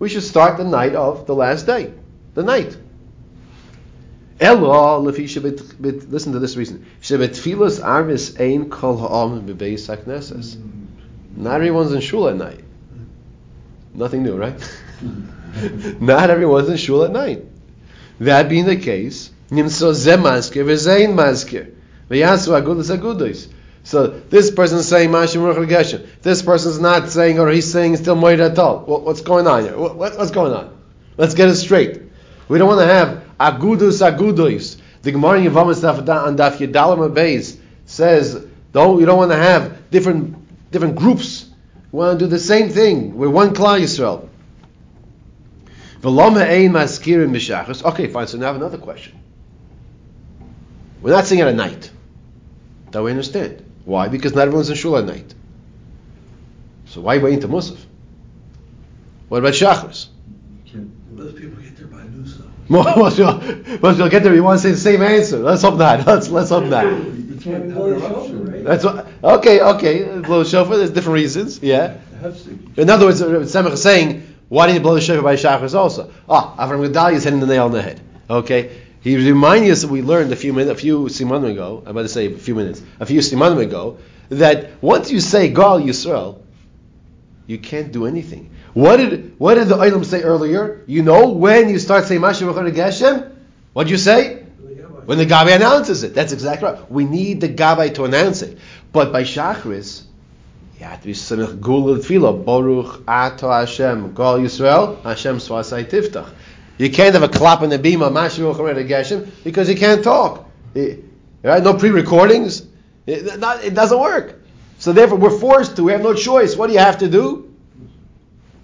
we 0.00 0.08
should 0.08 0.24
start 0.24 0.56
the 0.56 0.64
night 0.64 0.96
of 0.96 1.28
the 1.28 1.34
last 1.36 1.64
day, 1.64 1.92
the 2.34 2.42
night. 2.42 2.76
Listen 6.10 6.32
to 6.32 6.40
this 6.40 6.56
reason. 6.56 6.86
Hmm. 10.54 10.86
Not 11.36 11.54
everyone's 11.54 11.92
in 11.92 12.00
shul 12.00 12.28
at 12.28 12.34
night. 12.34 12.64
Nothing 13.94 14.24
new, 14.24 14.36
right? 14.36 14.58
Not 16.00 16.30
everyone's 16.30 16.68
in 16.68 16.76
shul 16.76 17.04
at 17.04 17.10
night. 17.10 17.44
That 18.20 18.48
being 18.48 18.64
the 18.64 18.76
case, 18.76 19.30
so 23.84 24.06
this 24.30 24.50
person 24.50 24.78
is 24.78 24.88
saying 24.88 25.10
Mashim 25.10 25.66
Ruch. 25.66 26.06
This 26.22 26.42
person 26.42 26.70
is 26.72 26.80
not 26.80 27.10
saying, 27.10 27.38
or 27.38 27.50
he's 27.50 27.70
saying 27.70 27.96
still 27.98 28.16
Moed 28.16 28.54
Atal. 28.54 28.86
what's 28.86 29.20
going 29.20 29.46
on 29.46 29.64
here? 29.64 29.76
What, 29.76 29.96
what's 29.96 30.30
going 30.30 30.52
on? 30.52 30.76
Let's 31.16 31.34
get 31.34 31.48
it 31.48 31.56
straight. 31.56 32.02
We 32.48 32.58
don't 32.58 32.68
want 32.68 32.80
to 32.80 32.86
have 32.86 33.24
Agudus 33.38 34.00
Agudois. 34.00 34.80
The 35.02 35.12
Gemara 35.12 35.40
in 35.40 35.44
Yavamas 35.52 35.84
on 35.84 36.36
Daf 36.36 36.56
Yedalim 36.56 37.14
Beis 37.14 37.58
says, 37.84 38.46
don't, 38.72 38.98
you 39.00 39.06
don't 39.06 39.18
want 39.18 39.32
to 39.32 39.36
have 39.36 39.90
different 39.90 40.36
different 40.70 40.96
groups. 40.96 41.46
We 41.92 41.98
want 41.98 42.18
to 42.18 42.24
do 42.24 42.28
the 42.28 42.38
same 42.38 42.70
thing. 42.70 43.16
We're 43.16 43.30
one 43.30 43.54
Klal 43.54 43.80
Yisrael. 43.80 44.28
Okay, 47.82 48.08
fine. 48.08 48.26
So 48.26 48.38
now 48.38 48.44
I 48.44 48.48
have 48.48 48.56
another 48.56 48.78
question. 48.78 49.18
We're 51.00 51.12
not 51.12 51.26
singing 51.26 51.44
at 51.44 51.54
night. 51.54 51.90
That 52.90 53.02
we 53.02 53.10
understand. 53.10 53.64
Why? 53.84 54.08
Because 54.08 54.34
not 54.34 54.42
everyone's 54.42 54.70
in 54.70 54.76
shul 54.76 54.96
at 54.96 55.04
night. 55.04 55.34
So 56.86 57.00
why 57.00 57.18
wait 57.18 57.34
until 57.34 57.50
Musaf? 57.50 57.78
What 59.28 59.38
about 59.38 59.54
Shachris? 59.54 60.08
Most 61.10 61.36
people 61.36 61.62
get 61.62 61.76
there 61.76 61.86
by 61.86 62.02
noon 62.04 62.26
most 62.68 63.16
people, 63.16 63.34
most 63.80 63.96
people 63.96 64.08
get 64.08 64.22
there. 64.22 64.34
You 64.34 64.42
want 64.42 64.60
to 64.60 64.62
say 64.62 64.70
the 64.72 64.76
same 64.78 65.02
answer? 65.02 65.38
Let's 65.38 65.62
hope 65.62 65.76
not. 65.76 66.06
Let's 66.06 66.28
let's 66.30 66.50
hope 66.50 66.64
not. 66.64 66.84
That's 68.64 68.84
what. 68.84 69.06
Okay, 69.22 69.60
okay. 69.60 70.18
Blow 70.20 70.44
shofar. 70.44 70.78
There's 70.78 70.90
different 70.90 71.14
reasons. 71.14 71.62
Yeah. 71.62 71.98
In 72.76 72.88
other 72.88 73.06
words, 73.06 73.20
uh, 73.20 73.28
Semach 73.40 73.72
is 73.72 73.82
saying, 73.82 74.33
why 74.48 74.66
didn't 74.66 74.76
you 74.76 74.82
blow 74.82 74.94
the 74.94 75.00
shofar 75.00 75.22
by 75.22 75.36
Shachris 75.36 75.74
also? 75.74 76.12
Ah, 76.28 76.54
Avram 76.58 76.86
Gedalia 76.86 77.14
is 77.14 77.24
hitting 77.24 77.40
the 77.40 77.46
nail 77.46 77.64
on 77.64 77.72
the 77.72 77.82
head. 77.82 78.00
Okay. 78.28 78.80
He 79.00 79.16
reminded 79.16 79.70
us 79.70 79.82
that 79.82 79.88
we 79.88 80.00
learned 80.00 80.32
a 80.32 80.36
few 80.36 80.52
minutes, 80.54 80.78
a 80.78 80.80
few 80.80 81.04
simanim 81.06 81.52
ago. 81.52 81.82
I'm 81.84 81.90
about 81.90 82.02
to 82.02 82.08
say 82.08 82.32
a 82.32 82.38
few 82.38 82.54
minutes, 82.54 82.82
a 82.98 83.04
few 83.04 83.20
simanim 83.20 83.58
ago, 83.60 83.98
that 84.30 84.82
once 84.82 85.10
you 85.10 85.20
say 85.20 85.48
Gal 85.50 85.78
Yisrael, 85.80 86.40
you 87.46 87.58
can't 87.58 87.92
do 87.92 88.06
anything. 88.06 88.50
What 88.72 88.96
did 88.96 89.34
what 89.38 89.54
did 89.54 89.68
the 89.68 89.78
item 89.78 90.04
say 90.04 90.22
earlier? 90.22 90.82
You 90.86 91.02
know 91.02 91.28
when 91.28 91.68
you 91.68 91.78
start 91.78 92.04
saying 92.04 92.22
Mashiach 92.22 92.74
Geshem, 92.74 93.30
what 93.74 93.84
do 93.84 93.90
you 93.90 93.98
say? 93.98 94.42
When 95.04 95.18
the 95.18 95.26
Gabbai 95.26 95.56
announces 95.56 96.02
it. 96.02 96.14
That's 96.14 96.32
exactly 96.32 96.70
right. 96.70 96.90
We 96.90 97.04
need 97.04 97.42
the 97.42 97.48
Gabbai 97.48 97.94
to 97.96 98.04
announce 98.04 98.40
it. 98.40 98.58
But 98.90 99.12
by 99.12 99.24
Shachris, 99.24 100.04
you 100.78 100.84
have 100.86 101.00
to 101.00 101.06
be 101.06 101.12
Samich 101.12 101.60
Gul 101.60 101.96
Tefillah, 101.96 102.44
Baruch 102.44 103.02
Ato 103.06 103.50
Hashem, 103.50 104.14
Gal 104.14 104.38
Yisrael, 104.38 105.02
Hashem 105.02 105.38
Swasai 105.38 105.84
Tiftach. 105.84 106.30
You 106.78 106.90
can't 106.90 107.14
have 107.14 107.22
a 107.22 107.28
clap 107.28 107.62
in 107.62 107.70
the 107.70 107.78
beam 107.78 108.02
on 108.02 108.12
Mashiach 108.12 108.56
Geshem 108.88 109.30
because 109.44 109.68
you 109.68 109.76
can't 109.76 110.02
talk. 110.02 110.48
Eh, 110.74 110.96
right? 111.42 111.62
No 111.62 111.74
pre-recordings. 111.74 112.62
Eh, 113.06 113.20
it, 113.22 113.64
it 113.64 113.74
doesn't 113.74 114.00
work. 114.00 114.40
So 114.78 114.92
therefore, 114.92 115.18
we're 115.18 115.38
forced 115.38 115.76
to. 115.76 115.84
We 115.84 115.92
have 115.92 116.02
no 116.02 116.14
choice. 116.14 116.56
What 116.56 116.66
do 116.66 116.72
you 116.72 116.80
have 116.80 116.98
to 116.98 117.08
do? 117.08 117.54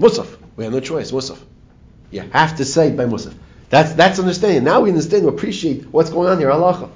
Musaf. 0.01 0.37
We 0.57 0.65
have 0.65 0.73
no 0.73 0.81
choice. 0.81 1.13
Musaf. 1.13 1.39
You 2.11 2.23
have 2.33 2.57
to 2.57 2.65
say 2.65 2.91
by 2.91 3.05
Musaf. 3.05 3.35
That's 3.69 3.93
that's 3.93 4.19
understanding. 4.19 4.65
Now 4.65 4.81
we 4.81 4.89
understand. 4.91 5.23
We 5.23 5.29
appreciate 5.29 5.85
what's 5.93 6.11
going 6.11 6.29
on 6.29 6.39
here. 6.39 6.51
Allah. 6.51 6.91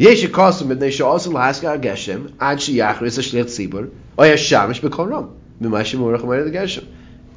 יש 0.00 0.24
הקוסם 0.24 0.68
מפני 0.68 0.92
שעושה 0.92 1.30
להסקה 1.30 1.72
הגשם 1.72 2.20
עד 2.38 2.60
שיחריס 2.60 3.18
השליח 3.18 3.46
ציבור 3.46 3.80
או 4.18 4.24
ישמש 4.24 4.80
בכל 4.80 5.12
רום 5.12 5.26
במה 5.60 5.84
שמורך 5.84 6.24
מועד 6.24 6.46
הגשם. 6.46 6.82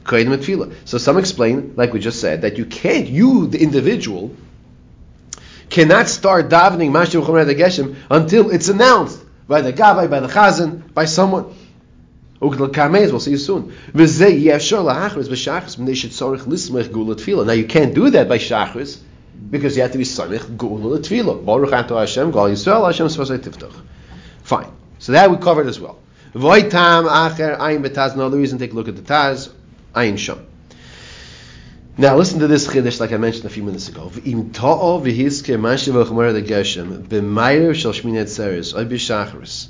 Kohen 0.03 0.31
and 0.31 0.41
Tefillah. 0.41 0.73
So 0.85 0.97
some 0.97 1.17
explain, 1.19 1.73
like 1.75 1.93
we 1.93 1.99
just 1.99 2.19
said, 2.19 2.41
that 2.41 2.57
you 2.57 2.65
can't, 2.65 3.07
you, 3.07 3.47
the 3.47 3.61
individual, 3.61 4.35
cannot 5.69 6.07
start 6.07 6.49
davening 6.49 6.89
Mashim 6.91 7.23
Chomer 7.23 7.45
Geshem 7.55 7.95
until 8.09 8.49
it's 8.49 8.67
announced 8.67 9.23
by 9.47 9.61
the 9.61 9.71
Gabbai, 9.71 10.09
by 10.09 10.19
the 10.19 10.27
Chazan, 10.27 10.93
by 10.93 11.05
someone. 11.05 11.53
We'll 12.39 13.19
see 13.19 13.31
you 13.31 13.37
soon. 13.37 13.71
Now 13.93 14.01
you 17.53 17.65
can't 17.67 17.93
do 17.93 18.09
that 18.09 18.27
by 18.27 18.37
Shachris 18.39 18.99
because 19.49 19.75
you 19.75 19.81
have 19.81 19.91
to 19.91 19.97
be 19.97 20.03
Samich 20.03 20.57
Gula 20.57 20.99
Tefillah. 20.99 21.45
Baruch 21.45 21.73
Ato 21.73 21.97
Hashem, 21.97 22.31
Gal 22.31 22.49
Yisrael, 22.49 22.85
Hashem 22.85 23.07
Svasai 23.07 23.39
Tiftach. 23.39 23.73
Fine. 24.43 24.71
So 24.99 25.11
that 25.11 25.29
we 25.29 25.37
covered 25.37 25.67
as 25.67 25.79
well. 25.79 25.99
Voitam 26.33 27.07
Acher 27.07 27.57
Ayin 27.57 27.85
Betaz. 27.85 28.13
Another 28.13 28.37
reason, 28.37 28.59
take 28.59 28.71
a 28.71 28.75
look 28.75 28.87
at 28.87 28.95
the 28.95 29.01
Taz. 29.01 29.51
Ayin 29.93 30.17
Sham. 30.17 30.45
Now 31.97 32.15
listen 32.15 32.39
to 32.39 32.47
this 32.47 32.67
chiddush, 32.67 32.99
like 32.99 33.11
I 33.11 33.17
mentioned 33.17 33.45
a 33.45 33.49
few 33.49 33.63
minutes 33.63 33.89
ago. 33.89 34.11
Im 34.23 34.51
ta'o 34.51 35.01
v'hiske 35.01 35.59
mashiv 35.59 36.03
v'chomer 36.03 36.31
the 36.33 36.41
geshem 36.41 37.03
b'mayrev 37.03 37.75
shel 37.75 37.91
shmini 37.91 38.21
atzeres 38.23 38.73
oy 38.73 38.85
b'shachris. 38.85 39.67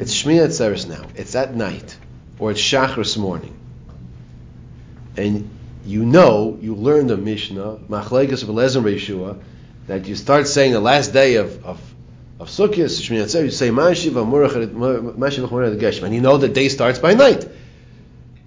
It's 0.00 0.12
shmini 0.12 0.44
atzeres 0.44 0.88
now. 0.88 1.06
It's 1.14 1.36
at 1.36 1.54
night, 1.54 1.96
or 2.40 2.50
it's 2.50 2.60
shachris 2.60 3.16
morning, 3.16 3.56
and 5.16 5.48
you 5.84 6.04
know 6.04 6.58
you 6.60 6.74
learned 6.74 7.10
the 7.10 7.16
Mishnah 7.16 7.78
Machlegas 7.88 8.42
of 8.42 8.48
Elezem 8.48 8.82
Reshua 8.82 9.40
that 9.86 10.06
you 10.06 10.16
start 10.16 10.48
saying 10.48 10.72
the 10.72 10.80
last 10.80 11.12
day 11.12 11.36
of 11.36 11.64
of 11.64 11.94
of 12.40 12.48
Sukkot 12.48 12.74
Shmini 12.74 13.22
Atzeres. 13.22 13.44
You 13.44 13.50
say 13.50 13.68
mashiv 13.70 14.12
v'chomer 14.12 15.78
the 15.78 15.84
geshem, 15.84 16.02
and 16.02 16.14
you 16.14 16.20
know 16.20 16.36
the 16.36 16.48
day 16.48 16.68
starts 16.68 16.98
by 16.98 17.14
night. 17.14 17.48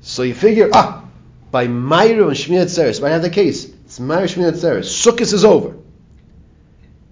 So 0.01 0.23
you 0.23 0.33
figure, 0.33 0.69
ah, 0.73 1.05
by 1.51 1.67
Myra 1.67 2.27
and 2.27 2.35
Shmini 2.35 2.63
Atzeres, 2.63 3.03
I 3.03 3.11
have 3.11 3.21
the 3.21 3.29
case. 3.29 3.65
It's 3.65 3.99
Myra 3.99 4.23
Shmini 4.23 4.51
Atzeres. 4.51 4.85
Sukkot 4.85 5.33
is 5.33 5.45
over. 5.45 5.75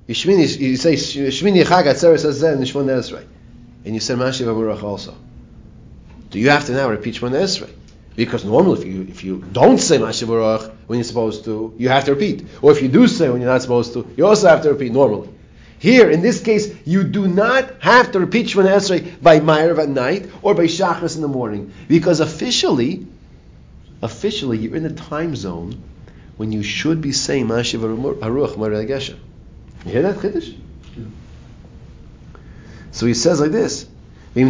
You, 0.07 0.13
shmini, 0.13 0.59
you 0.59 0.75
say 0.75 0.93
Shmini 0.93 1.63
Chag 1.63 1.85
Atzeres 1.85 2.25
Hazeh 2.25 2.53
and 2.53 2.63
Shmon 2.63 2.85
Esrei. 2.85 3.25
And 3.85 3.93
you 3.93 3.99
say 3.99 4.13
Mashiv 4.13 4.45
Amurach 4.45 4.83
also. 4.83 5.15
Do 6.29 6.39
you 6.39 6.49
have 6.49 6.65
to 6.65 6.73
now 6.73 6.89
repeat 6.89 7.15
Shmon 7.15 7.31
Esrei? 7.31 7.71
Because 8.15 8.45
normally, 8.45 8.79
if 8.79 8.85
you 8.85 9.01
if 9.01 9.23
you 9.23 9.43
don't 9.51 9.77
say 9.77 9.97
Mashiv 9.97 10.27
Baruch 10.27 10.71
when 10.87 10.99
you're 10.99 11.03
supposed 11.03 11.45
to, 11.45 11.73
you 11.77 11.89
have 11.89 12.05
to 12.05 12.13
repeat. 12.13 12.45
Or 12.61 12.71
if 12.71 12.81
you 12.81 12.87
do 12.87 13.07
say 13.07 13.29
when 13.29 13.41
you're 13.41 13.51
not 13.51 13.61
supposed 13.61 13.93
to, 13.93 14.07
you 14.15 14.25
also 14.25 14.47
have 14.47 14.61
to 14.63 14.71
repeat 14.71 14.93
normally. 14.93 15.29
Here, 15.79 16.09
in 16.09 16.21
this 16.21 16.39
case, 16.41 16.73
you 16.85 17.03
do 17.03 17.27
not 17.27 17.81
have 17.81 18.13
to 18.13 18.19
repeat 18.19 18.47
Shemona 18.47 18.77
Esrei 18.77 19.21
by 19.21 19.41
Ma'ariv 19.41 19.77
at 19.77 19.89
night 19.89 20.29
or 20.41 20.55
by 20.55 20.63
Shachris 20.63 21.15
in 21.15 21.21
the 21.21 21.27
morning, 21.27 21.73
because 21.89 22.21
officially, 22.21 23.05
officially, 24.01 24.57
you're 24.59 24.75
in 24.75 24.83
the 24.83 24.93
time 24.93 25.35
zone 25.35 25.83
when 26.37 26.51
you 26.51 26.63
should 26.63 27.01
be 27.01 27.11
saying 27.11 27.47
Mashiv 27.47 27.79
Haruach 28.19 28.55
Marei 28.55 29.15
You 29.85 29.91
hear 29.91 30.01
that 30.03 30.15
Chiddush? 30.15 30.57
So 32.91 33.05
he 33.05 33.13
says 33.13 33.41
like 33.41 33.51
this. 33.51 33.87
You 34.35 34.49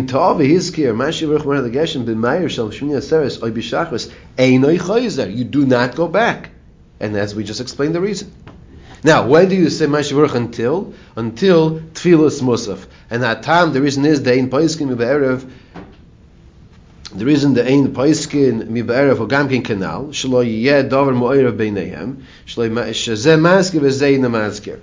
do 5.43 5.65
not 5.65 5.95
go 5.95 6.07
back. 6.07 6.49
And 6.99 7.15
as 7.15 7.35
we 7.35 7.43
just 7.43 7.61
explained 7.61 7.93
the 7.93 8.01
reason. 8.01 8.31
Now, 9.03 9.27
when 9.27 9.49
do 9.49 9.55
you 9.55 9.69
say 9.69 9.85
Mashiach 9.85 10.33
until? 10.33 10.95
Until 11.15 11.79
Tfilas 11.79 12.41
Musaf. 12.41 12.87
And 13.11 13.23
at 13.23 13.43
that 13.43 13.43
time, 13.43 13.73
the 13.73 13.81
reason 13.81 14.03
is 14.05 14.23
the 14.23 14.33
Ein 14.33 14.49
Paiskin 14.49 14.87
Mibe'erev, 14.87 15.47
the 17.13 17.25
reason 17.25 17.53
the 17.53 17.63
Ein 17.63 17.93
Paiskin 17.93 18.63
Mibe'erev 18.63 19.19
or 19.19 19.27
Gamkin 19.27 19.63
Canal, 19.63 20.05
Shlo 20.05 20.43
Yeh 20.43 20.81
Dover 20.81 21.13
Mo'erev 21.13 21.55
Beinehem, 21.55 22.23
Shlo 22.47 22.67
Shazeh 22.71 23.39
Masker 23.39 23.79
V'zeh 23.79 24.17
Namasker. 24.17 24.79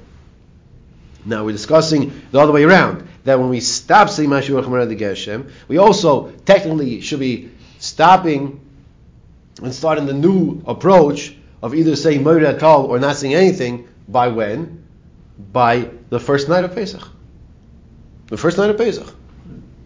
Now 1.25 1.44
we're 1.44 1.50
discussing 1.50 2.12
the 2.30 2.38
other 2.38 2.52
way 2.52 2.62
around. 2.62 3.09
That 3.25 3.38
when 3.38 3.49
we 3.49 3.61
stop 3.61 4.09
saying 4.09 4.29
Mashiach 4.29 4.64
Marad 4.64 4.99
Geshem, 4.99 5.50
we 5.69 5.79
also 5.79 6.31
technically 6.45 7.00
should 7.00 7.21
be 7.21 7.50
stopping 7.79 8.61
and 9.62 9.73
starting 9.75 10.07
the 10.07 10.12
new 10.12 10.62
approach 10.67 11.37
of 11.62 11.75
either 11.75 11.95
saying 11.95 12.23
Moira 12.23 12.59
Tal 12.59 12.87
or 12.87 12.99
not 12.99 13.17
saying 13.17 13.35
anything 13.35 13.88
by 14.09 14.29
when? 14.29 14.85
By 15.52 15.91
the 16.11 16.19
first 16.19 16.49
night 16.49 16.64
of 16.64 16.75
Pesach. 16.75 17.07
The 18.26 18.37
first 18.37 18.59
night 18.59 18.71
of 18.71 18.76
Pesach. 18.76 19.14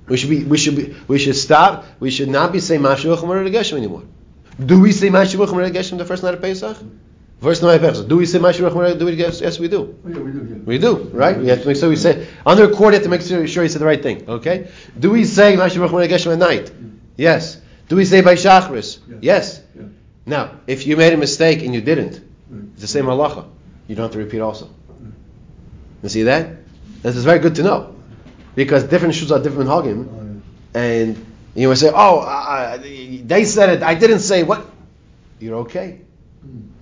We 0.08 0.16
should 0.16 0.30
be, 0.30 0.44
we 0.44 0.56
should 0.56 0.76
be, 0.76 0.94
we 1.08 1.18
should 1.18 1.36
stop. 1.36 1.84
We 1.98 2.10
should 2.10 2.28
not 2.28 2.52
be 2.52 2.60
saying 2.60 2.80
Mashiach 2.80 3.18
Moed 3.18 3.52
Geshem 3.52 3.76
anymore. 3.76 4.04
Do 4.64 4.80
we 4.80 4.92
say 4.92 5.08
Mashiach 5.08 5.48
Moed 5.48 5.72
Geshem 5.72 5.98
the 5.98 6.04
first 6.04 6.22
night 6.22 6.34
of 6.34 6.40
Pesach? 6.40 6.76
Night 7.42 7.74
of 7.74 7.80
Pesach. 7.82 8.08
Do 8.08 8.16
we 8.16 8.26
say 8.26 8.38
Mashiach 8.38 8.98
Do 8.98 9.04
Geshem? 9.14 9.40
Yes, 9.42 9.58
we 9.58 9.68
do. 9.68 9.98
Yeah, 10.06 10.18
we 10.18 10.32
do, 10.32 10.46
yeah. 10.50 10.56
We 10.64 10.78
do, 10.78 10.96
right? 11.12 11.38
We 11.38 11.48
have 11.48 11.62
to 11.62 11.68
make 11.68 11.76
sure 11.76 11.88
we 11.88 11.96
say 11.96 12.26
under 12.44 12.68
court. 12.68 12.94
You 12.94 13.00
have 13.00 13.02
to 13.04 13.08
make 13.08 13.22
sure, 13.22 13.46
sure 13.46 13.62
you 13.62 13.68
say 13.68 13.78
the 13.78 13.84
right 13.84 14.02
thing. 14.02 14.28
Okay? 14.28 14.68
Do 14.98 15.10
we 15.10 15.24
say 15.24 15.54
Moed 15.54 16.08
Geshem 16.08 16.32
at 16.32 16.38
night? 16.38 16.72
Yes. 17.16 17.60
Do 17.88 17.96
we 17.96 18.04
say 18.04 18.22
by 18.22 18.34
Shachris? 18.34 18.98
Yeah. 19.08 19.16
Yes. 19.20 19.62
Yeah. 19.76 19.82
Now, 20.24 20.52
if 20.66 20.86
you 20.86 20.96
made 20.96 21.12
a 21.12 21.16
mistake 21.16 21.62
and 21.62 21.74
you 21.74 21.80
didn't, 21.80 22.20
it's 22.72 22.80
the 22.80 22.88
same 22.88 23.04
halacha. 23.04 23.46
You 23.86 23.94
don't 23.94 24.04
have 24.04 24.12
to 24.12 24.18
repeat 24.18 24.40
also. 24.40 24.70
You 26.02 26.08
see 26.08 26.24
that? 26.24 26.56
This 27.02 27.16
is 27.16 27.24
very 27.24 27.38
good 27.38 27.54
to 27.56 27.62
know. 27.62 27.94
Because 28.54 28.84
different 28.84 29.14
shoes 29.14 29.30
are 29.30 29.38
different 29.38 29.68
hagim, 29.68 30.08
Oh, 30.08 30.78
and 30.78 31.26
you 31.54 31.68
would 31.68 31.78
say, 31.78 31.90
"Oh, 31.94 32.20
uh, 32.20 32.78
they 32.78 33.44
said 33.44 33.68
it. 33.68 33.82
I 33.82 33.94
didn't 33.94 34.20
say 34.20 34.42
what." 34.42 34.66
You're 35.38 35.58
okay. 35.58 36.00
Mm. 36.44 36.68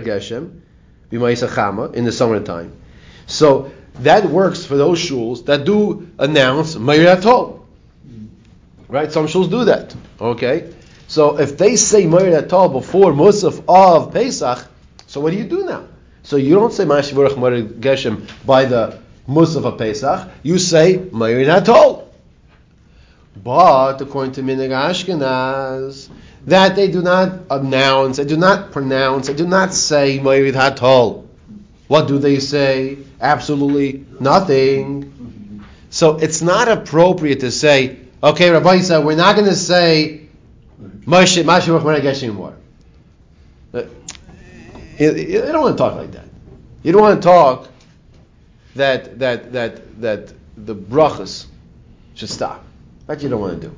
Hageshem, 0.00 0.62
in 1.94 2.04
the 2.04 2.12
summertime. 2.12 2.72
So 3.26 3.70
that 4.00 4.26
works 4.26 4.64
for 4.64 4.76
those 4.76 4.98
shuls 4.98 5.44
that 5.46 5.64
do 5.64 6.08
announce 6.18 6.74
moyrid 6.76 7.20
hatol. 7.20 7.60
Right? 8.88 9.12
Some 9.12 9.26
shuls 9.26 9.50
do 9.50 9.64
that. 9.66 9.94
Okay? 10.20 10.72
So 11.08 11.38
if 11.38 11.56
they 11.58 11.76
say 11.76 12.04
moyrid 12.04 12.48
hatol 12.48 12.72
before 12.72 13.12
Musaf 13.12 13.62
of 13.68 14.12
Pesach, 14.12 14.66
so 15.06 15.20
what 15.20 15.30
do 15.30 15.38
you 15.38 15.44
do 15.44 15.64
now? 15.64 15.84
So 16.22 16.36
you 16.36 16.54
don't 16.54 16.72
say 16.72 16.84
moyrid 16.84 17.80
geshem 17.80 18.28
by 18.44 18.64
the 18.66 18.98
Musaf 19.28 19.64
of 19.64 19.78
Pesach. 19.78 20.28
You 20.42 20.58
say 20.58 20.98
moyrid 20.98 21.46
hatol. 21.46 22.04
But 23.42 24.00
according 24.00 24.32
to 24.32 24.42
Minig 24.42 24.70
Ashkenaz, 24.70 26.08
that 26.48 26.76
they 26.76 26.90
do 26.90 27.02
not 27.02 27.40
announce, 27.50 28.16
they 28.16 28.24
do 28.24 28.36
not 28.36 28.72
pronounce, 28.72 29.26
they 29.26 29.34
do 29.34 29.46
not 29.46 29.74
say 29.74 30.18
Moirid 30.18 30.54
Hatol. 30.54 31.26
What 31.88 32.08
do 32.08 32.18
they 32.18 32.38
say? 32.38 32.98
Absolutely 33.20 34.04
nothing. 34.20 35.64
So 35.90 36.16
it's 36.16 36.42
not 36.42 36.68
appropriate 36.68 37.40
to 37.40 37.50
say, 37.50 37.98
okay, 38.22 38.50
Rabbi 38.50 38.76
Isa, 38.76 39.00
we're 39.00 39.16
not 39.16 39.36
going 39.36 39.48
to 39.48 39.56
say 39.56 40.28
Moshe 41.04 42.22
anymore. 42.22 42.54
Uh, 43.72 43.82
you 44.98 45.40
don't 45.40 45.62
want 45.62 45.78
to 45.78 45.82
talk 45.82 45.96
like 45.96 46.12
that. 46.12 46.26
You 46.82 46.92
don't 46.92 47.02
want 47.02 47.22
to 47.22 47.28
talk 47.28 47.68
that 48.76 49.18
that 49.18 49.52
that 49.52 50.00
that 50.00 50.32
the 50.56 50.74
brachas 50.74 51.46
should 52.14 52.30
stop. 52.30 52.64
That 53.06 53.22
you 53.22 53.28
don't 53.28 53.40
want 53.40 53.60
to 53.60 53.68
do. 53.68 53.76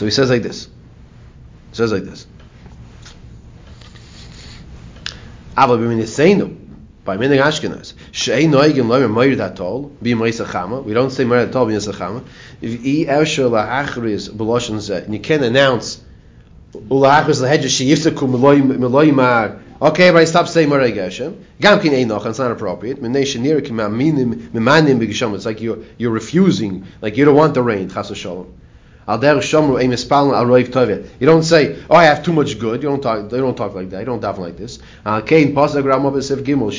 So 0.00 0.06
he 0.06 0.10
says 0.10 0.30
like 0.30 0.40
this. 0.40 0.64
He 0.64 1.76
says 1.76 1.92
like 1.92 2.04
this. 2.04 2.26
Aber 5.54 5.76
b'min 5.76 5.98
yiseinu, 5.98 6.56
by 7.04 7.18
minig 7.18 7.38
Ashkenaz, 7.38 7.92
she'ei 8.10 8.46
noigim 8.46 8.86
loimer 8.86 9.10
moir 9.10 9.36
datol, 9.36 9.90
bi 10.00 10.12
moisa 10.12 10.46
chama, 10.46 10.82
we 10.82 10.94
don't 10.94 11.10
say 11.10 11.24
moir 11.24 11.46
datol, 11.46 11.66
bi 11.66 11.74
moisa 11.74 11.92
chama, 11.92 12.24
if 12.62 12.80
i 12.80 13.04
esher 13.12 13.50
la'achriz 13.50 14.30
b'loshen 14.30 14.76
zeh, 14.76 15.04
and 15.04 15.12
you 15.12 15.20
can 15.20 15.42
announce, 15.42 16.00
ula'achriz 16.72 17.42
l'hedja 17.42 17.68
she'yifsaku 17.68 18.26
meloimar, 18.78 19.60
okay, 19.82 20.10
but 20.12 20.22
I 20.22 20.24
stop 20.24 20.48
saying 20.48 20.70
moir 20.70 20.80
geshem, 20.80 21.34
gam 21.60 21.78
kin 21.78 21.92
einoch, 21.92 22.24
it's 22.24 22.38
not 22.38 22.52
appropriate, 22.52 23.00
it's 23.02 23.34
like 25.44 25.60
you're, 25.60 25.78
you're 25.98 26.10
refusing, 26.10 26.86
like 27.02 27.18
you 27.18 27.26
don't 27.26 27.36
want 27.36 27.52
the 27.52 27.62
rain, 27.62 27.90
chas 27.90 28.10
v'sholom. 28.10 28.46
You 29.08 29.16
don't 31.26 31.42
say, 31.42 31.76
"Oh, 31.90 31.96
I 31.96 32.04
have 32.04 32.22
too 32.22 32.32
much 32.32 32.58
good." 32.58 32.82
You 32.82 32.88
don't 32.90 33.02
talk. 33.02 33.28
They 33.28 33.38
don't 33.38 33.56
talk 33.56 33.74
like 33.74 33.90
that. 33.90 34.00
You 34.00 34.06
don't 34.06 34.22
daven 34.22 34.38
like 34.38 34.56
this. 34.56 34.78
B'sef 35.04 36.44
gimel 36.44 36.70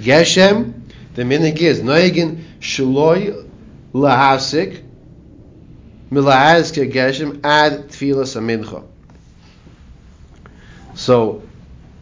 geshem. 0.00 0.72
The 1.14 1.22
minig 1.22 1.58
is 1.58 1.80
noyegin 1.80 2.38
shloi 2.60 3.46
lahavsik 3.92 4.82
milahazkir 6.10 6.92
geshem 6.92 7.40
ad 7.44 7.88
tfilas 7.88 8.36
amincha. 8.36 8.84
So 10.94 11.42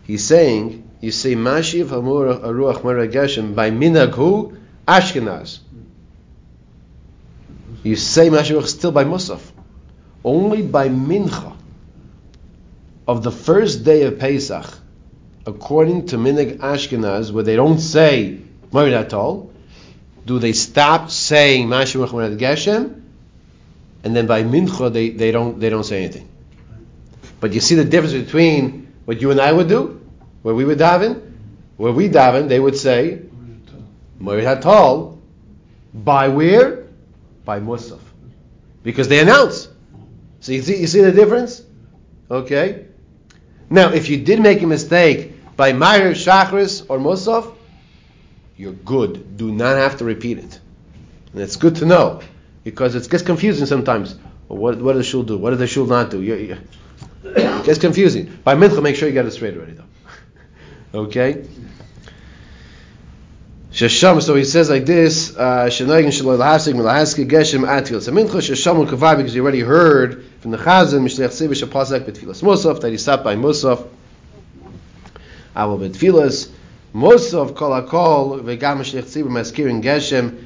he's 0.04 0.24
saying, 0.24 0.88
you 1.00 1.10
say 1.10 1.34
mashiv 1.34 1.86
hamur 1.86 2.40
aruach 2.40 2.84
mara 2.84 3.08
geshem 3.08 3.54
by 3.54 3.70
minag 3.70 4.14
hu 4.14 4.56
Ashkenaz. 4.88 5.58
You 7.82 7.96
say 7.96 8.28
Mashiach 8.28 8.66
still 8.66 8.92
by 8.92 9.04
Musaf. 9.04 9.40
Only 10.24 10.62
by 10.62 10.88
Mincha 10.88 11.56
of 13.06 13.22
the 13.22 13.30
first 13.30 13.84
day 13.84 14.02
of 14.02 14.18
Pesach, 14.18 14.66
according 15.46 16.06
to 16.06 16.16
Minig 16.16 16.58
Ashkenaz, 16.58 17.32
where 17.32 17.44
they 17.44 17.56
don't 17.56 17.78
say 17.78 18.40
Moed 18.72 19.08
Atol, 19.08 19.50
do 20.26 20.38
they 20.38 20.52
stop 20.52 21.10
saying 21.10 21.68
Mashiach 21.68 22.08
Moed 22.08 22.38
Geshem, 22.38 23.02
and 24.04 24.14
then 24.14 24.26
by 24.26 24.42
Mincha 24.42 24.92
they, 24.92 25.10
they 25.10 25.30
don't 25.30 25.58
they 25.58 25.70
don't 25.70 25.84
say 25.84 26.04
anything. 26.04 26.28
But 27.40 27.52
you 27.52 27.60
see 27.60 27.76
the 27.76 27.84
difference 27.84 28.14
between 28.14 28.92
what 29.04 29.22
you 29.22 29.30
and 29.30 29.40
I 29.40 29.52
would 29.52 29.68
do, 29.68 30.00
where 30.42 30.54
we 30.54 30.64
would 30.64 30.78
daven, 30.78 31.32
where 31.76 31.92
we 31.92 32.08
daven, 32.08 32.48
they 32.48 32.60
would 32.60 32.76
say 32.76 33.22
Moed 34.20 34.44
Hatol 34.44 35.18
by 35.94 36.28
where? 36.28 36.87
By 37.48 37.60
Musaf. 37.60 38.00
Because 38.82 39.08
they 39.08 39.20
announce. 39.20 39.70
So 40.40 40.52
you 40.52 40.60
see, 40.60 40.82
you 40.82 40.86
see 40.86 41.00
the 41.00 41.12
difference? 41.12 41.62
Okay? 42.30 42.84
Now, 43.70 43.88
if 43.88 44.10
you 44.10 44.18
did 44.18 44.38
make 44.40 44.60
a 44.60 44.66
mistake 44.66 45.56
by 45.56 45.72
Meir, 45.72 46.12
Shachris, 46.12 46.84
or 46.90 46.98
Musaf, 46.98 47.54
you're 48.58 48.74
good. 48.74 49.38
Do 49.38 49.50
not 49.50 49.78
have 49.78 49.96
to 50.00 50.04
repeat 50.04 50.36
it. 50.36 50.60
And 51.32 51.40
it's 51.40 51.56
good 51.56 51.76
to 51.76 51.86
know. 51.86 52.20
Because 52.64 52.94
it 52.94 53.08
gets 53.08 53.22
confusing 53.22 53.64
sometimes. 53.64 54.16
What, 54.48 54.76
what 54.82 54.92
does 54.92 55.06
shul 55.06 55.22
do? 55.22 55.38
What 55.38 55.50
does 55.50 55.58
the 55.58 55.66
shul 55.66 55.86
not 55.86 56.10
do? 56.10 56.20
You, 56.20 56.34
you, 56.34 56.58
it 57.24 57.64
gets 57.64 57.78
confusing. 57.78 58.30
By 58.44 58.56
Mincha, 58.56 58.82
make 58.82 58.94
sure 58.94 59.08
you 59.08 59.14
get 59.14 59.24
it 59.24 59.30
straight 59.30 59.56
already, 59.56 59.72
though. 59.72 59.88
okay? 61.06 61.46
Shesham, 63.72 64.22
so 64.22 64.34
he 64.34 64.44
says 64.44 64.70
like 64.70 64.86
this, 64.86 65.36
uh, 65.36 65.66
Shenoigin 65.66 66.06
Shaloi 66.06 66.38
Lahasik, 66.38 66.74
Milahaski 66.74 67.28
Geshem 67.28 67.66
Atil. 67.66 68.00
So 68.00 68.12
Mincha 68.12 68.40
Shesham 68.40 68.88
Kavar, 68.88 69.16
because 69.16 69.34
you 69.34 69.42
already 69.42 69.60
heard 69.60 70.24
from 70.40 70.52
the 70.52 70.56
Chazan, 70.56 71.02
Mishlech 71.02 71.28
Tziv 71.28 71.50
Shapasak 71.50 72.00
Betfilas 72.06 72.42
Musaf, 72.42 72.80
that 72.80 72.90
he 72.90 72.96
stopped 72.96 73.24
by 73.24 73.36
Musaf. 73.36 73.86
Aval 75.54 75.86
Betfilas, 75.86 76.50
Musaf 76.94 77.54
Kol 77.54 78.40
Vegam 78.40 78.78
Mishlech 78.78 79.04
Tziv 79.04 79.24
Maskirin 79.24 79.82
Geshem, 79.82 80.44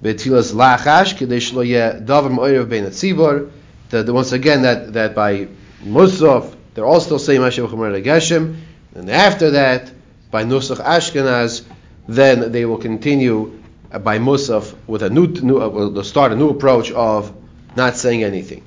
Betfilas 0.00 0.52
Lachash, 0.52 1.16
Kedei 1.18 1.38
Shlo 1.38 1.66
Yeh 1.66 1.98
Davar 2.00 2.30
Mo'erev 2.30 2.68
Bein 2.68 3.50
that 3.90 4.12
once 4.12 4.32
again, 4.32 4.62
that, 4.62 4.92
that 4.92 5.14
by 5.14 5.48
Musaf, 5.82 6.54
they're 6.74 6.86
all 6.86 7.00
still 7.00 7.18
saying 7.18 7.40
Mashiach 7.40 7.68
Chomer 7.68 8.04
Geshem, 8.04 8.60
and 8.94 9.10
after 9.10 9.50
that, 9.50 9.90
by 10.30 10.44
Nusach 10.44 10.76
Ashkenaz, 10.76 11.64
then 12.08 12.50
they 12.52 12.64
will 12.64 12.78
continue 12.78 13.62
by 13.90 14.18
Musaf 14.18 14.74
with 14.86 15.02
a 15.02 15.10
new, 15.10 15.26
new 15.26 15.60
uh, 15.60 15.68
will 15.68 16.02
start 16.02 16.32
a 16.32 16.36
new 16.36 16.48
approach 16.48 16.90
of 16.90 17.32
not 17.76 17.96
saying 17.96 18.24
anything, 18.24 18.64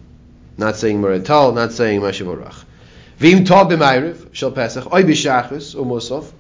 not 0.58 0.76
saying 0.76 1.02
Meratal, 1.02 1.54
not 1.54 1.72
saying 1.72 2.02
Mashivarach. 2.02 2.64
Vim 3.18 3.44
tov 3.44 3.70
b'mayriv 3.70 4.34
shel 4.34 4.52
Pesach 4.52 4.94
oy 4.94 5.04
b'shachris 5.04 5.74
u 5.74 5.84
Musaf. 5.84 6.32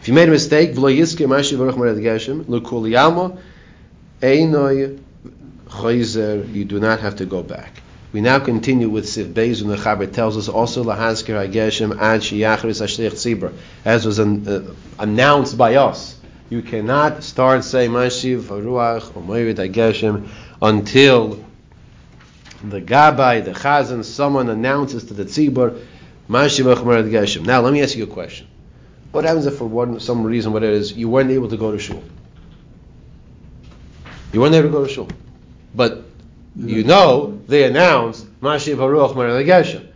If 0.00 0.08
you 0.08 0.14
made 0.14 0.28
a 0.28 0.32
mistake, 0.32 0.72
v'lo 0.72 0.94
yiske 0.94 1.26
Mashivarach 1.26 1.74
Mered 1.74 2.02
Geshem 2.02 2.48
l'kul 2.48 3.38
einoy 4.22 4.98
chayzer. 5.68 6.54
You 6.54 6.64
do 6.64 6.80
not 6.80 7.00
have 7.00 7.16
to 7.16 7.26
go 7.26 7.42
back. 7.42 7.83
We 8.14 8.20
now 8.20 8.38
continue 8.38 8.88
with 8.88 9.08
Sif 9.08 9.26
Bezun. 9.26 9.66
The 9.66 9.76
Chaber 9.76 10.06
tells 10.06 10.36
us 10.36 10.48
also 10.48 10.84
Lahazkir 10.84 11.34
Hageshem 11.34 11.98
Ad 11.98 12.20
Shiyachris 12.20 12.80
Ashlich 12.80 13.10
Tzibur, 13.10 13.52
as 13.84 14.06
was 14.06 14.20
an, 14.20 14.46
uh, 14.46 14.72
announced 15.00 15.58
by 15.58 15.74
us. 15.74 16.16
You 16.48 16.62
cannot 16.62 17.24
start 17.24 17.64
saying 17.64 17.90
Mashiv 17.90 18.42
Ruach 18.42 19.16
or 19.16 19.20
Moirid 19.20 19.56
Hageshem 19.56 20.28
until 20.62 21.44
the 22.62 22.80
Gabbai, 22.80 23.44
the 23.44 23.50
Chazan, 23.50 24.04
someone 24.04 24.48
announces 24.48 25.06
to 25.06 25.14
the 25.14 25.24
Tzibur 25.24 25.84
Mashiv 26.30 26.72
Moirid 26.72 27.10
Hageshem. 27.10 27.44
Now, 27.44 27.62
let 27.62 27.72
me 27.72 27.82
ask 27.82 27.96
you 27.96 28.04
a 28.04 28.06
question. 28.06 28.46
What 29.10 29.24
happens 29.24 29.46
if 29.46 29.56
for 29.56 29.66
one, 29.66 29.98
some 29.98 30.22
reason, 30.22 30.52
whatever 30.52 30.72
it 30.72 30.78
is, 30.78 30.92
you 30.92 31.08
weren't 31.08 31.32
able 31.32 31.48
to 31.48 31.56
go 31.56 31.72
to 31.72 31.80
shul? 31.80 32.00
You 34.32 34.40
weren't 34.40 34.54
able 34.54 34.68
to 34.68 34.72
go 34.72 34.86
to 34.86 34.92
shul. 34.92 35.08
But 35.74 36.04
you 36.54 36.84
know 36.84 37.33
they 37.46 37.64
announced 37.64 38.26
Mashiv 38.40 38.76
Haruach 38.76 39.14
Geshem. 39.14 39.86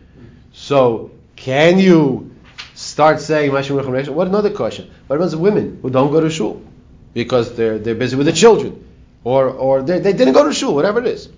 So 0.53 1.11
can 1.35 1.79
you 1.79 2.35
start 2.75 3.21
saying 3.21 3.51
Mashiv 3.51 3.81
Haruach 3.81 4.05
Geshem? 4.05 4.09
What 4.09 4.27
another 4.27 4.51
question? 4.51 4.89
What 5.07 5.17
about 5.17 5.31
the 5.31 5.37
women 5.37 5.79
who 5.81 5.89
don't 5.89 6.11
go 6.11 6.21
to 6.21 6.29
shul 6.29 6.61
because 7.13 7.55
they're 7.55 7.79
they're 7.79 7.95
busy 7.95 8.15
with 8.15 8.27
the 8.27 8.33
children, 8.33 8.85
or 9.23 9.49
or 9.49 9.81
they, 9.81 9.99
didn't 9.99 10.33
go 10.33 10.45
to 10.45 10.53
shul, 10.53 10.75
whatever 10.75 10.99
it 10.99 11.07
is. 11.07 11.29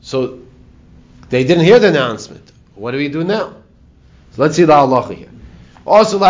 So 0.00 0.40
they 1.30 1.44
didn't 1.44 1.64
hear 1.64 1.78
the 1.78 1.88
announcement. 1.88 2.52
What 2.74 2.92
do 2.92 2.98
we 2.98 3.08
do 3.08 3.24
now? 3.24 3.54
So 4.32 4.42
let's 4.42 4.56
see 4.56 4.64
the 4.64 4.72
halacha 4.72 5.14
here. 5.14 5.30
Also, 5.86 6.16
you 6.18 6.22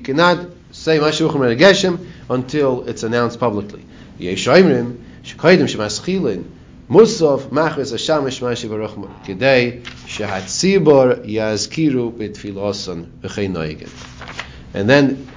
cannot 0.00 0.46
say 0.70 0.98
Mashiach 0.98 1.58
Geshem 1.58 2.06
until 2.30 2.88
it's 2.88 3.02
announced 3.02 3.40
publicly. 3.40 3.84
Yeshayimrim 4.20 5.03
שקודם 5.23 5.67
שמסחילין 5.67 6.41
מוסוף 6.89 7.51
מחרס 7.51 7.93
השמש 7.93 8.43
משי 8.43 8.67
ברוך 8.67 8.97
כדי 9.23 9.71
שהציבור 10.05 11.05
יזכירו 11.23 12.11
בתפילוסון 12.17 13.03
וכי 13.23 13.47
נויגן. 13.47 13.87
And 14.73 14.89
then 14.89 15.27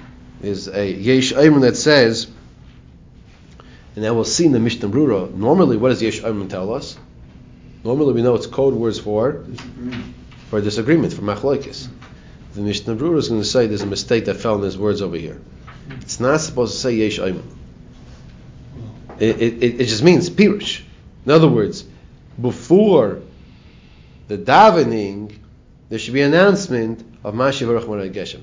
there's 0.43 0.69
a 0.69 0.93
Yesh 0.93 1.33
Ayman 1.33 1.63
that 1.63 1.77
says, 1.77 2.27
and 3.95 4.05
then 4.05 4.15
we'll 4.15 4.25
see 4.25 4.47
in 4.47 4.53
the 4.53 4.61
Mishnah 4.61 4.89
Brura, 4.89 5.33
normally 5.35 5.77
what 5.77 5.89
does 5.89 6.03
Yesh 6.03 6.21
Ayman 6.21 6.49
tell 6.49 6.73
us? 6.75 6.99
Normally 7.85 8.13
we 8.13 8.23
know 8.23 8.35
it's 8.35 8.47
code 8.47 8.75
words 8.75 8.99
for 8.99 9.33
disagreement. 9.33 10.15
for 10.53 10.61
disagreement, 10.61 11.15
for 11.15 11.23
machlokes. 11.23 11.89
The 12.55 12.61
Mishnah 12.61 12.97
Brura 12.97 13.17
is 13.17 13.31
going 13.31 13.41
to 13.41 13.47
say 13.47 13.67
there's 13.67 13.81
a 13.81 13.87
mistake 13.87 14.27
that 14.27 14.35
fell 14.35 14.57
in 14.57 14.63
his 14.63 14.77
words 14.77 15.01
over 15.01 15.17
here. 15.17 15.41
It's 16.03 16.21
not 16.21 16.41
supposed 16.41 16.75
to 16.75 16.79
say 16.79 16.95
Yesh 16.95 17.19
Ayman. 17.19 17.43
It, 19.20 19.42
it, 19.42 19.82
it 19.82 19.86
just 19.86 20.04
means 20.04 20.30
pirush. 20.30 20.82
In 21.26 21.32
other 21.32 21.48
words, 21.48 21.86
before 22.40 23.22
the 24.28 24.38
davening, 24.38 25.36
there 25.90 26.00
should 26.00 26.14
be 26.14 26.22
an 26.22 26.34
announcement 26.34 27.02
of 27.24 27.34
Mashiach 27.34 27.68
Baruch 27.68 28.14
Geshem. 28.14 28.42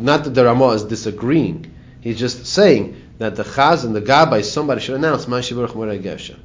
Not 0.00 0.24
that 0.24 0.30
the 0.30 0.44
Ramah 0.44 0.70
is 0.70 0.84
disagreeing. 0.84 1.72
He's 2.00 2.18
just 2.18 2.46
saying 2.46 3.00
that 3.18 3.36
the 3.36 3.42
Chaz 3.42 3.84
and 3.84 3.94
the 3.94 4.00
Gabbai, 4.00 4.44
somebody 4.44 4.80
should 4.80 4.96
announce 4.96 5.26
Mashiach 5.26 5.56
Baruch 5.56 6.02
Geshem. 6.02 6.38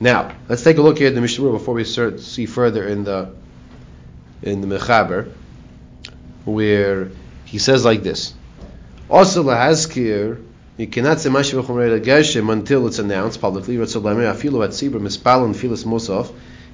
Now, 0.00 0.34
let's 0.48 0.64
take 0.64 0.78
a 0.78 0.82
look 0.82 0.98
here 0.98 1.08
at 1.08 1.14
the 1.14 1.20
Mishnah 1.20 1.50
before 1.50 1.74
we 1.74 1.84
start, 1.84 2.20
see 2.20 2.46
further 2.46 2.86
in 2.88 3.04
the 3.04 3.34
in 4.42 4.60
the 4.60 4.66
Mechaber, 4.66 5.30
where 6.44 7.10
he 7.44 7.58
says 7.58 7.84
like 7.84 8.02
this. 8.02 8.34
Also, 9.08 9.44
lahazkir 9.44 10.42
you 10.78 10.86
cannot 10.86 11.20
say 11.20 11.28
Mashiach 11.28 12.02
Geshem 12.02 12.50
until 12.50 12.86
it's 12.86 12.98
announced 12.98 13.40
publicly. 13.40 13.74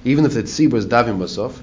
Even 0.05 0.25
if 0.25 0.33
the 0.33 0.43
tzibur 0.43 0.75
is 0.75 0.85
davim 0.85 1.17
musaf. 1.17 1.59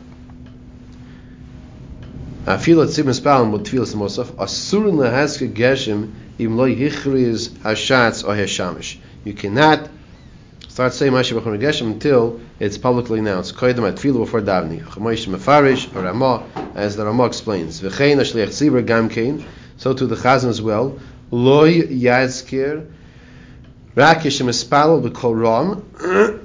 Afilu 2.44 2.82
at 2.82 2.90
tzibur 2.90 3.06
mispalin 3.06 3.50
with 3.50 3.66
tfilas 3.66 3.94
musaf. 3.94 4.26
Asurin 4.34 4.96
lehaske 4.96 5.50
geshem 5.50 6.12
im 6.38 6.56
lo 6.58 6.68
yichriz 6.68 7.48
hashatz 7.48 8.22
or 8.22 8.34
hashamish. 8.34 8.98
You 9.24 9.32
cannot 9.32 9.88
start 10.68 10.92
saying 10.92 11.12
Mashiach 11.12 11.40
Geshem 11.58 11.92
until 11.92 12.38
it's 12.60 12.76
publicly 12.76 13.20
announced. 13.20 13.54
Koydem 13.54 13.88
at 13.88 13.94
tfilu 13.94 14.18
before 14.18 14.42
davening. 14.42 14.84
Chamoish 14.84 15.26
mefarish 15.26 15.96
or 15.96 16.02
Ramah, 16.02 16.44
as 16.74 16.96
the 16.96 17.06
Ramah 17.06 17.24
explains. 17.24 17.80
V'chein 17.80 18.18
ashliach 18.18 18.48
tzibur 18.48 18.84
gamkein. 18.84 19.42
So 19.78 19.94
to 19.94 20.06
the 20.06 20.16
Chazan 20.16 20.48
as 20.48 20.60
well 20.60 20.98
loy 21.30 21.82
yazkir 21.82 22.86
rakish 23.96 24.40
mispalel 24.42 25.02
b'kol 25.02 25.40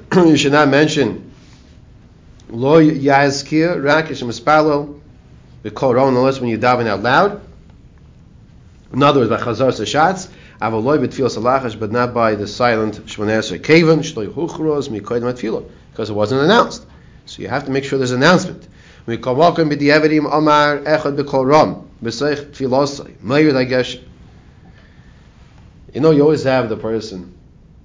ram. 0.13 0.27
You 0.27 0.37
should 0.37 0.51
not 0.51 0.69
mention 0.69 1.31
loy 2.49 2.89
yazkir 2.91 3.81
rakish 3.81 4.23
mispalel 4.23 4.99
b'kol 5.63 5.95
ram 5.95 6.15
unless 6.15 6.39
when 6.39 6.49
you 6.49 6.57
daven 6.57 6.87
out 6.87 7.01
loud. 7.01 7.41
In 8.93 9.03
other 9.03 9.21
words, 9.21 9.29
by 9.29 9.37
chazar 9.37 9.71
sashatz. 9.71 10.29
Avaloy 10.61 11.03
b'tfil 11.03 11.27
salachash, 11.27 11.79
but 11.79 11.91
not 11.91 12.13
by 12.13 12.35
the 12.35 12.47
silent 12.47 13.03
shmoneser 13.07 13.59
kaven 13.59 13.99
shloy 13.99 14.27
huchros 14.27 14.89
mikoyim 14.89 15.31
atfilo, 15.31 15.67
because 15.91 16.09
it 16.11 16.13
wasn't 16.13 16.39
announced. 16.41 16.85
So 17.25 17.41
you 17.41 17.47
have 17.47 17.65
to 17.65 17.71
make 17.71 17.83
sure 17.83 17.97
there's 17.97 18.11
an 18.11 18.21
announcement. 18.21 18.67
Mikawakim 19.07 19.71
b'di'evedim 19.71 20.31
Omar 20.31 20.79
echad 20.79 21.17
b'kol 21.17 21.47
ram 21.47 21.89
b'seich 22.03 22.51
tfilosai 22.51 23.15
mayir 23.23 23.53
dagesh 23.53 23.99
you 25.93 26.01
know, 26.01 26.11
you 26.11 26.21
always 26.21 26.43
have 26.43 26.69
the 26.69 26.77
person. 26.77 27.33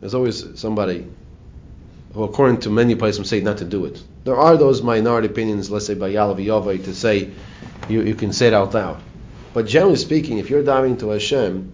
There's 0.00 0.14
always 0.14 0.58
somebody 0.58 1.06
who, 2.14 2.22
according 2.22 2.60
to 2.60 2.70
many 2.70 2.94
places, 2.94 3.28
say 3.28 3.40
not 3.40 3.58
to 3.58 3.64
do 3.64 3.84
it. 3.84 4.02
There 4.24 4.36
are 4.36 4.56
those 4.56 4.82
minority 4.82 5.28
opinions, 5.28 5.70
let's 5.70 5.86
say 5.86 5.94
by 5.94 6.10
Yalav 6.10 6.44
Yovai, 6.44 6.84
to 6.84 6.94
say 6.94 7.30
you, 7.88 8.02
you 8.02 8.14
can 8.14 8.32
say 8.32 8.48
it 8.48 8.54
out 8.54 8.74
loud. 8.74 9.00
But 9.54 9.66
generally 9.66 9.96
speaking, 9.96 10.38
if 10.38 10.50
you're 10.50 10.62
diving 10.62 10.98
to 10.98 11.10
Hashem, 11.10 11.72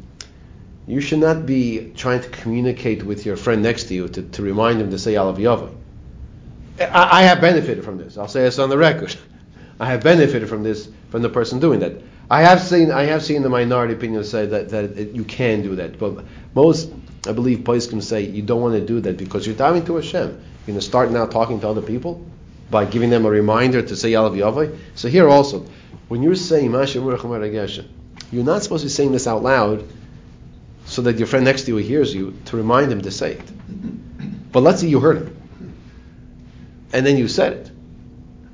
you 0.87 1.01
should 1.01 1.21
not 1.21 1.47
be 1.47 1.93
trying 1.97 2.23
to 2.23 2.29
communicate 2.29 3.03
with 3.03 3.25
your 3.25 3.37
friend 3.37 3.63
next 3.63 3.85
to 3.85 3.95
you 3.95 4.09
to, 4.09 4.23
to 4.23 4.43
remind 4.43 4.81
him 4.81 4.91
to 4.91 4.99
say 4.99 5.15
Yalav 5.15 5.37
Yovai. 5.37 5.75
I, 6.81 7.21
I 7.21 7.23
have 7.25 7.41
benefited 7.41 7.85
from 7.85 7.99
this. 7.99 8.17
I'll 8.17 8.29
say 8.29 8.43
this 8.43 8.59
on 8.59 8.69
the 8.69 8.79
record. 8.79 9.15
I 9.81 9.87
have 9.87 10.03
benefited 10.03 10.49
from 10.49 10.63
this 10.63 10.89
from 11.11 11.23
the 11.23 11.29
person 11.29 11.61
doing 11.61 11.81
that. 11.81 11.93
I 12.31 12.43
have 12.43 12.61
seen 12.63 12.91
I 12.91 13.05
have 13.05 13.23
seen 13.23 13.43
the 13.43 13.49
minority 13.49 13.95
opinion 13.95 14.25
say 14.25 14.47
that, 14.47 14.71
that 14.71 14.85
it, 14.97 15.13
you 15.13 15.25
can 15.25 15.63
do 15.63 15.77
that, 15.77 15.99
but 15.99 16.25
most 16.55 16.91
I 17.27 17.33
believe 17.33 17.61
Paiskim 17.61 18.03
say 18.03 18.23
you 18.23 18.43
don't 18.43 18.61
want 18.61 18.75
to 18.75 18.85
do 18.85 19.01
that 19.01 19.17
because 19.17 19.47
you're 19.47 19.57
diving 19.57 19.85
to 19.87 19.97
Hashem. 19.97 20.29
You're 20.29 20.67
going 20.67 20.79
to 20.79 20.85
start 20.85 21.11
now 21.11 21.27
talking 21.27 21.61
to 21.61 21.69
other 21.69 21.83
people 21.83 22.25
by 22.71 22.85
giving 22.85 23.11
them 23.11 23.27
a 23.27 23.31
reminder 23.31 23.83
to 23.83 23.97
say 23.97 24.13
Yalav 24.13 24.37
Yavai. 24.37 24.77
So 24.95 25.09
here 25.09 25.29
also, 25.29 25.67
when 26.09 26.23
you're 26.23 26.35
saying 26.35 26.71
Masha 26.73 26.99
you're 26.99 28.45
not 28.45 28.63
supposed 28.63 28.83
to 28.83 28.87
be 28.87 28.91
saying 28.91 29.13
this 29.13 29.27
out 29.27 29.43
loud 29.43 29.87
so 30.87 31.03
that 31.03 31.19
your 31.19 31.27
friend 31.27 31.45
next 31.45 31.65
to 31.65 31.73
you 31.73 31.77
hears 31.77 32.15
you 32.15 32.37
to 32.47 32.57
remind 32.57 32.91
him 32.91 33.03
to 33.03 33.11
say 33.11 33.33
it. 33.33 34.53
But 34.53 34.63
let's 34.63 34.81
say 34.81 34.89
you 34.89 35.01
heard 35.01 35.19
him. 35.19 35.37
And 36.93 37.07
then 37.07 37.17
you 37.19 37.29
said 37.29 37.53
it. 37.53 37.71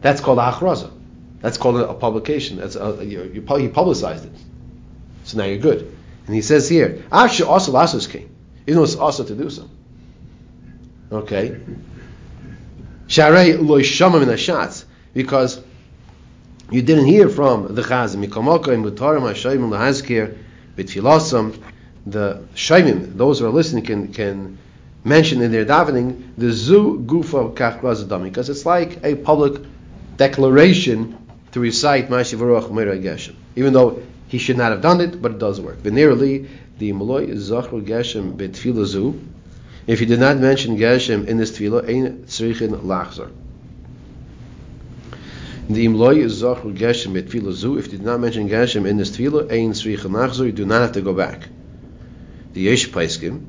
That's 0.00 0.20
called 0.20 0.38
achraza. 0.38 0.92
That's 1.40 1.56
called 1.56 1.76
a, 1.76 1.94
publication. 1.94 2.56
That's 2.56 2.76
a, 2.76 2.98
you, 3.04 3.22
you, 3.32 3.58
you, 3.58 3.68
publicized 3.70 4.26
it. 4.26 4.32
So 5.24 5.38
now 5.38 5.44
you're 5.44 5.58
good. 5.58 5.94
And 6.26 6.34
he 6.34 6.42
says 6.42 6.68
here, 6.68 7.04
actually 7.12 7.48
also 7.48 7.72
lasos 7.72 8.08
came. 8.10 8.34
Even 8.66 8.76
though 8.76 8.84
it's 8.84 8.96
also 8.96 9.24
to 9.24 9.34
do 9.34 9.48
so. 9.48 9.68
Okay. 11.10 11.58
Sharei 13.06 13.58
loy 13.64 13.82
shamam 13.82 14.28
in 14.28 14.36
shots 14.36 14.84
because 15.14 15.62
you 16.70 16.82
didn't 16.82 17.06
hear 17.06 17.28
from 17.28 17.74
the 17.74 17.82
chazim. 17.82 18.26
Mikamaka 18.26 18.68
in 18.68 18.82
mutarim 18.82 19.22
hashayim 19.22 19.70
lahazkir 19.70 20.36
bitfilasam. 20.76 21.62
The 22.06 22.44
shayim, 22.54 23.16
those 23.16 23.38
who 23.40 23.46
are 23.46 23.50
listening, 23.50 23.84
can 23.84 24.12
can 24.12 24.58
mention 25.04 25.40
in 25.40 25.52
their 25.52 25.64
davening 25.64 26.34
the 26.36 26.52
zu 26.52 27.02
gufa 27.06 27.54
kach 27.54 28.22
because 28.22 28.50
it's 28.50 28.66
like 28.66 29.02
a 29.04 29.14
public 29.16 29.62
declaration 30.16 31.17
to 31.52 31.60
recite 31.60 32.08
Mashiv 32.08 32.38
Ruach 32.38 32.70
Meira 32.70 33.00
Geshem, 33.02 33.34
even 33.56 33.72
though 33.72 34.02
he 34.28 34.38
should 34.38 34.58
not 34.58 34.72
have 34.72 34.82
done 34.82 35.00
it, 35.00 35.20
but 35.20 35.32
it 35.32 35.38
does 35.38 35.60
work. 35.60 35.78
Venerally, 35.78 36.48
the 36.78 36.92
Maloi 36.92 37.30
Zachru 37.32 37.84
Geshem 37.84 38.36
betfila 38.36 38.84
zu. 38.84 39.20
If 39.86 40.00
he 40.00 40.06
did 40.06 40.20
not 40.20 40.36
mention 40.38 40.76
Geshem 40.76 41.26
in 41.26 41.38
this 41.38 41.50
tefillah, 41.52 41.88
ein 41.88 42.24
tzrichin 42.24 42.78
lachzor. 42.82 43.30
The 45.70 45.86
Imloi 45.86 46.24
Zachru 46.26 46.76
Geshem 46.76 47.14
betfila 47.14 47.52
zu. 47.52 47.78
If 47.78 47.86
he 47.86 47.92
did 47.92 48.02
not 48.02 48.20
mention 48.20 48.48
Geshem 48.48 48.86
in 48.86 48.98
this 48.98 49.16
tefillah, 49.16 49.50
ein 49.50 49.72
tzrichin 49.72 50.10
lachzor, 50.10 50.44
you 50.46 50.52
do 50.52 50.66
not 50.66 50.82
have 50.82 50.92
to 50.92 51.00
go 51.00 51.14
back. 51.14 51.48
The 52.52 52.60
Yesh 52.60 52.90
Paiskim, 52.90 53.46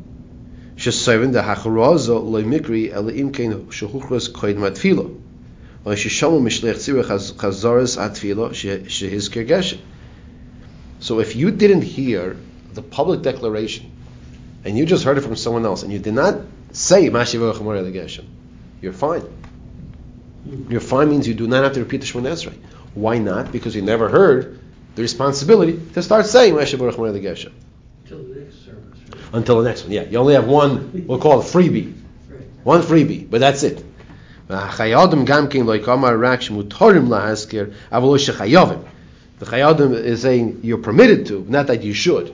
Shesayvin 0.78 1.34
the 1.34 1.42
Hacharaza 1.42 2.24
loy 2.24 2.44
mikri 2.44 2.94
ele 2.94 3.12
imkein 3.12 3.66
shehuchras 3.66 4.32
koid 4.32 4.56
matfila. 4.56 5.19
So 11.00 11.20
if 11.20 11.36
you 11.36 11.52
didn't 11.52 11.82
hear 11.82 12.38
the 12.74 12.82
public 12.82 13.22
declaration 13.24 13.92
and 14.64 14.78
you 14.78 14.86
just 14.86 15.04
heard 15.04 15.18
it 15.18 15.22
from 15.22 15.36
someone 15.36 15.66
else 15.66 15.82
and 15.82 15.92
you 15.92 15.98
did 15.98 16.14
not 16.14 16.42
say 16.74 17.10
Mashiach 17.10 17.94
Geshem, 17.94 18.26
you're 18.82 18.94
fine. 18.94 19.24
You're 20.70 20.80
fine 20.80 21.10
means 21.10 21.28
you 21.28 21.34
do 21.34 21.48
not 21.48 21.64
have 21.64 21.74
to 21.74 21.80
repeat 21.80 22.02
the 22.02 22.08
Shemona 22.08 22.34
Esrei. 22.34 22.58
Why 22.94 23.18
not? 23.18 23.52
Because 23.52 23.76
you 23.76 23.82
never 23.82 24.10
heard 24.10 24.60
the 24.94 25.02
responsibility 25.02 25.80
to 25.94 26.04
start 26.04 26.28
saying 26.28 26.54
Mashiach 26.54 26.80
Geshem. 26.80 27.52
Until 28.04 28.24
the 28.24 28.40
next 28.42 28.64
service, 28.64 29.00
right? 29.10 29.34
Until 29.34 29.58
the 29.62 29.68
next 29.68 29.84
one, 29.84 29.92
yeah. 29.94 30.04
You 30.04 30.20
only 30.20 30.36
have 30.36 30.48
one, 30.48 31.06
we'll 31.08 31.20
call 31.20 31.42
it 31.42 31.46
freebie. 31.46 31.96
Right. 32.30 32.42
One 32.64 32.82
freebie, 32.82 33.28
but 33.28 33.40
that's 33.40 33.64
it. 33.64 33.84
Chayadim 34.50 35.26
gam 35.26 35.48
king 35.48 35.66
like 35.66 35.86
Amar 35.86 36.18
Rak 36.18 36.42
Shmutorim 36.42 37.08
lahaskir 37.08 37.74
avolosh 37.92 38.34
chayavim. 38.34 38.84
The 39.38 39.46
Chayadim 39.46 39.94
is 39.94 40.24
saying 40.24 40.62
you're 40.64 40.80
permitted 40.80 41.28
to, 41.28 41.46
not 41.48 41.68
that 41.68 41.84
you 41.84 41.94
should. 41.94 42.34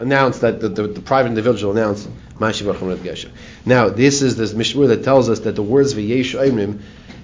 Announce 0.00 0.40
that 0.40 0.60
the, 0.60 0.68
the, 0.68 0.88
the 0.88 1.00
private 1.00 1.28
individual 1.28 1.72
announce 1.72 2.08
Mashiach 2.38 3.30
Now 3.64 3.88
this 3.88 4.22
is 4.22 4.36
this 4.36 4.52
Mishmur 4.52 4.88
that 4.88 5.04
tells 5.04 5.28
us 5.28 5.40
that 5.40 5.54
the 5.54 5.62
words 5.62 5.94
v'yesh 5.94 6.38
oimrim 6.38 6.80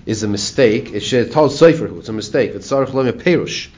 is 0.07 0.23
a 0.23 0.29
mistake. 0.29 0.93
It 0.93 1.01
should 1.01 1.33
tell 1.33 1.49
who 1.49 1.99
It's 1.99 2.09
a 2.09 2.13
mistake. 2.13 2.53
It's 2.55 2.71
Sarach 2.71 2.89
Lomia 2.89 3.13
Perush. 3.13 3.69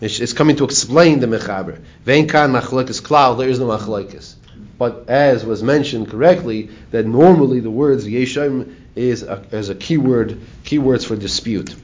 It's 0.00 0.32
coming 0.32 0.56
to 0.56 0.64
explain 0.64 1.20
the 1.20 1.26
Mechaber. 1.26 1.80
Vein 2.04 2.28
kan 2.28 2.52
machlekes 2.52 3.00
klal. 3.00 3.38
There 3.38 3.48
is 3.48 3.60
no 3.60 3.66
machlekes. 3.66 4.34
But 4.78 5.08
as 5.08 5.44
was 5.44 5.62
mentioned 5.62 6.10
correctly, 6.10 6.70
that 6.90 7.06
normally 7.06 7.60
the 7.60 7.70
words 7.70 8.04
Yeshayim 8.04 8.74
is 8.96 9.22
a, 9.22 9.44
as 9.52 9.68
a 9.68 9.74
keyword, 9.74 10.40
keywords 10.64 11.06
for 11.06 11.16
dispute. 11.16 11.74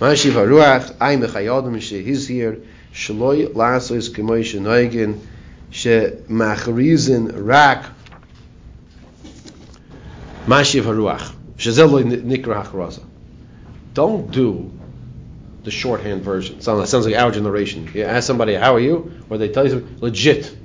Ay 0.00 0.14
shloi 0.14 0.58
rak 0.58 0.98
nikra 12.04 12.64
hachraza. 12.64 13.04
Don't 13.94 14.30
do 14.30 14.72
the 15.64 15.70
shorthand 15.70 16.22
version. 16.22 16.60
Sounds, 16.60 16.90
sounds 16.90 17.06
like 17.06 17.14
our 17.14 17.30
generation. 17.30 17.88
You 17.94 18.02
ask 18.04 18.26
somebody, 18.26 18.54
"How 18.54 18.74
are 18.74 18.80
you?" 18.80 19.12
or 19.30 19.38
they 19.38 19.48
tell 19.48 19.64
you 19.64 19.70
something, 19.70 19.98
legit. 20.00 20.56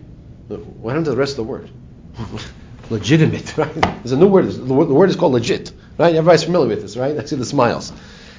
What 0.48 0.90
happened 0.90 1.06
to 1.06 1.12
the 1.12 1.18
rest 1.18 1.34
of 1.34 1.38
the 1.38 1.44
word? 1.44 1.70
Legitimate, 2.90 3.58
right? 3.58 3.74
There's 3.74 4.12
a 4.12 4.18
new 4.18 4.28
word. 4.28 4.50
The 4.52 4.74
word 4.74 5.10
is 5.10 5.16
called 5.16 5.34
legit, 5.34 5.72
right? 5.98 6.16
Everybody's 6.16 6.44
familiar 6.44 6.68
with 6.68 6.82
this, 6.82 6.98
right? 6.98 7.18
I 7.18 7.26
see 7.26 7.36
the 7.36 7.46
smiles. 7.46 7.92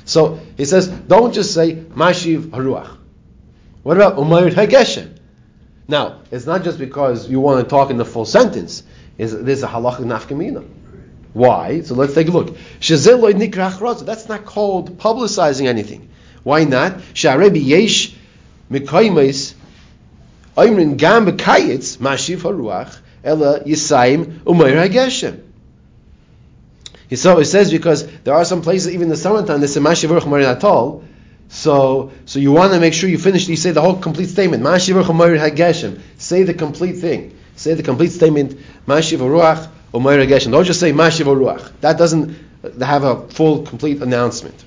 So 0.04 0.40
he 0.56 0.64
says, 0.64 0.88
don't 0.88 1.34
just 1.34 1.52
say 1.52 1.74
Mashiv 1.74 2.50
Haruach. 2.50 2.96
What 3.82 3.96
about 3.96 4.16
Umayr 4.16 4.50
Hageshem? 4.50 5.18
Now, 5.87 6.20
it's 6.30 6.46
not 6.46 6.64
just 6.64 6.78
because 6.78 7.30
you 7.30 7.40
want 7.40 7.64
to 7.64 7.68
talk 7.68 7.90
in 7.90 7.96
the 7.96 8.04
full 8.04 8.24
sentence. 8.24 8.82
Is 9.16 9.38
there's 9.38 9.62
a 9.62 9.66
halachic 9.66 10.04
nafkamina. 10.04 10.66
Why? 11.32 11.80
So 11.80 11.94
let's 11.94 12.14
take 12.14 12.28
a 12.28 12.30
look. 12.30 12.56
That's 12.80 14.28
not 14.28 14.44
called 14.44 14.98
publicizing 14.98 15.66
anything. 15.66 16.08
Why 16.42 16.64
not? 16.64 16.98
Sharebi 17.14 17.64
yesh 17.64 18.14
mikaymes 18.70 19.54
oimrin 20.56 20.96
gam 20.96 21.26
bekayitz 21.26 21.98
mashiv 21.98 22.38
haruach 22.38 22.98
ela 23.24 23.61
yisayim 23.61 24.40
umayr 24.40 24.88
hageshem. 24.88 25.42
So 27.16 27.38
it 27.38 27.46
says 27.46 27.70
because 27.70 28.07
there 28.22 28.35
are 28.35 28.44
some 28.44 28.62
places, 28.62 28.92
even 28.92 29.04
in 29.04 29.09
the 29.09 29.16
summertime, 29.16 29.61
they 29.61 29.66
say 29.66 29.81
mashiv 29.81 30.11
haruach 30.11 30.22
umayr 30.22 30.59
atol. 30.59 31.04
So, 31.48 32.12
so 32.26 32.38
you 32.38 32.52
want 32.52 32.74
to 32.74 32.81
make 32.81 32.92
sure 32.92 33.09
you 33.09 33.16
finish. 33.16 33.48
You 33.48 33.57
say 33.57 33.70
the 33.70 33.81
whole 33.81 33.96
complete 33.96 34.28
statement. 34.28 34.62
Mashiv 34.62 35.02
haruach 35.02 35.07
umayr 35.07 35.38
hageshem. 35.38 36.00
Say 36.18 36.42
the 36.42 36.52
complete 36.52 36.96
thing. 36.96 37.37
Say 37.57 37.74
the 37.74 37.83
complete 37.83 38.12
statement. 38.12 38.59
Mashiv 38.87 39.18
haruach 39.18 39.70
umayr 39.94 40.26
hageshem. 40.26 40.52
Don't 40.52 40.64
just 40.64 40.81
say 40.81 40.92
mashiv 40.92 41.24
haruach. 41.24 41.72
That 41.81 41.96
doesn't 41.96 42.37
uh, 42.62 42.85
have 42.85 43.04
a 43.04 43.26
full, 43.28 43.62
complete 43.62 44.02
announcement. 44.02 44.64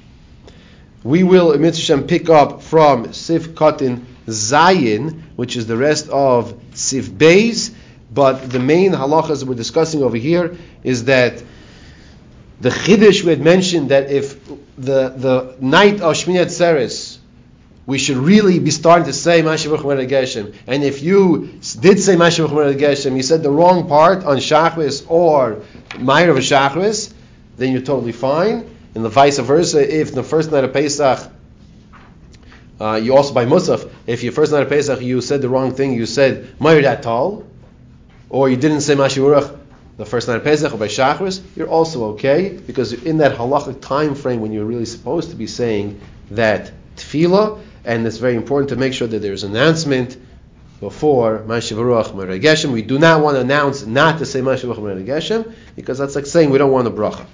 We 1.04 1.24
will, 1.24 1.52
uh, 1.52 1.58
Mitzvah 1.58 2.02
pick 2.04 2.30
up 2.30 2.64
from 2.64 3.14
Sif 3.14 3.50
Kotin 3.50 4.06
Zayin, 4.28 5.22
which 5.36 5.56
is 5.56 5.68
the 5.68 5.78
rest 5.78 6.10
of 6.10 6.60
Sif 6.74 7.10
Beis, 7.10 7.74
but 8.14 8.50
the 8.50 8.60
main 8.60 8.92
halachas 8.92 9.44
we're 9.44 9.56
discussing 9.56 10.04
over 10.04 10.18
here 10.18 10.58
is 10.84 11.06
that 11.06 11.42
the 12.60 12.70
Chiddush 12.70 13.24
we 13.24 13.30
had 13.30 13.42
mentioned 13.42 13.90
that 13.90 14.12
if 14.12 14.46
the, 14.78 15.10
the 15.10 15.56
night 15.60 16.02
of 16.02 16.16
Shmini 16.16 16.46
Atzeres, 16.46 17.18
we 17.88 17.98
should 17.98 18.18
really 18.18 18.60
be 18.60 18.70
starting 18.70 19.06
to 19.06 19.14
say 19.14 19.42
Mashiach 19.42 19.82
Geshem. 20.08 20.54
And 20.68 20.84
if 20.84 21.02
you 21.02 21.60
did 21.80 22.00
say 22.00 22.16
Mashiach 22.16 22.78
Geshem, 22.78 23.16
you 23.16 23.24
said 23.24 23.42
the 23.42 23.50
wrong 23.50 23.88
part 23.88 24.24
on 24.24 24.38
Shachris 24.38 25.10
or 25.10 25.64
Meir 25.98 26.30
of 26.30 26.38
Shachris, 26.38 27.14
then 27.58 27.72
you're 27.72 27.82
totally 27.82 28.12
fine. 28.12 28.70
And 28.94 29.04
the 29.04 29.10
vice 29.10 29.40
versa, 29.40 30.00
if 30.00 30.14
the 30.14 30.24
first 30.24 30.52
night 30.52 30.64
of 30.64 30.74
Pesach, 30.74 31.32
uh, 32.80 32.96
you 32.96 33.16
also 33.16 33.34
by 33.34 33.46
Musaf, 33.46 33.90
if 34.06 34.22
your 34.22 34.34
first 34.34 34.52
night 34.52 34.64
of 34.64 34.70
Pesach 34.70 35.02
you 35.02 35.22
said 35.22 35.42
the 35.42 35.50
wrong 35.50 35.74
thing, 35.74 35.94
you 35.94 36.06
said 36.06 36.62
Meir 36.62 36.82
Datal, 36.82 37.46
or 38.32 38.50
you 38.50 38.56
didn't 38.56 38.82
say 38.82 38.96
Mashiach 38.96 39.60
the 39.98 40.06
first 40.06 40.30
night 40.30 40.38
of 40.38 40.44
Pesach 40.46 40.74
or 40.74 40.78
by 40.78 40.88
Shachris, 40.88 41.42
you're 41.56 41.68
also 41.68 42.06
okay 42.14 42.58
because 42.66 42.94
in 42.94 43.18
that 43.18 43.38
halachic 43.38 43.82
time 43.82 44.16
frame 44.16 44.40
when 44.40 44.54
you're 44.54 44.66
really 44.66 44.86
supposed 44.86 45.32
to 45.32 45.36
be 45.36 45.48
saying 45.48 46.00
that 46.32 46.72
tefillah, 46.96 47.62
and 47.84 48.08
it's 48.08 48.18
very 48.18 48.36
important 48.36 48.70
to 48.70 48.78
make 48.78 48.94
sure 48.94 49.08
that 49.08 49.20
there's 49.20 49.44
an 49.44 49.52
announcement 49.52 50.18
before 50.80 51.40
Mashiv 51.40 51.78
Ruach 51.78 52.72
We 52.72 52.82
do 52.82 52.98
not 52.98 53.22
want 53.22 53.36
to 53.36 53.42
announce 53.42 53.86
not 53.86 54.20
to 54.20 54.26
say 54.26 54.40
Mashiv 54.40 54.74
Ruach 54.74 55.06
Meregeshem 55.06 55.54
because 55.76 55.98
that's 55.98 56.16
like 56.16 56.26
saying 56.26 56.52
we 56.52 56.58
don't 56.58 56.72
want 56.72 56.88
a 56.88 56.92
bracha. 56.92 57.26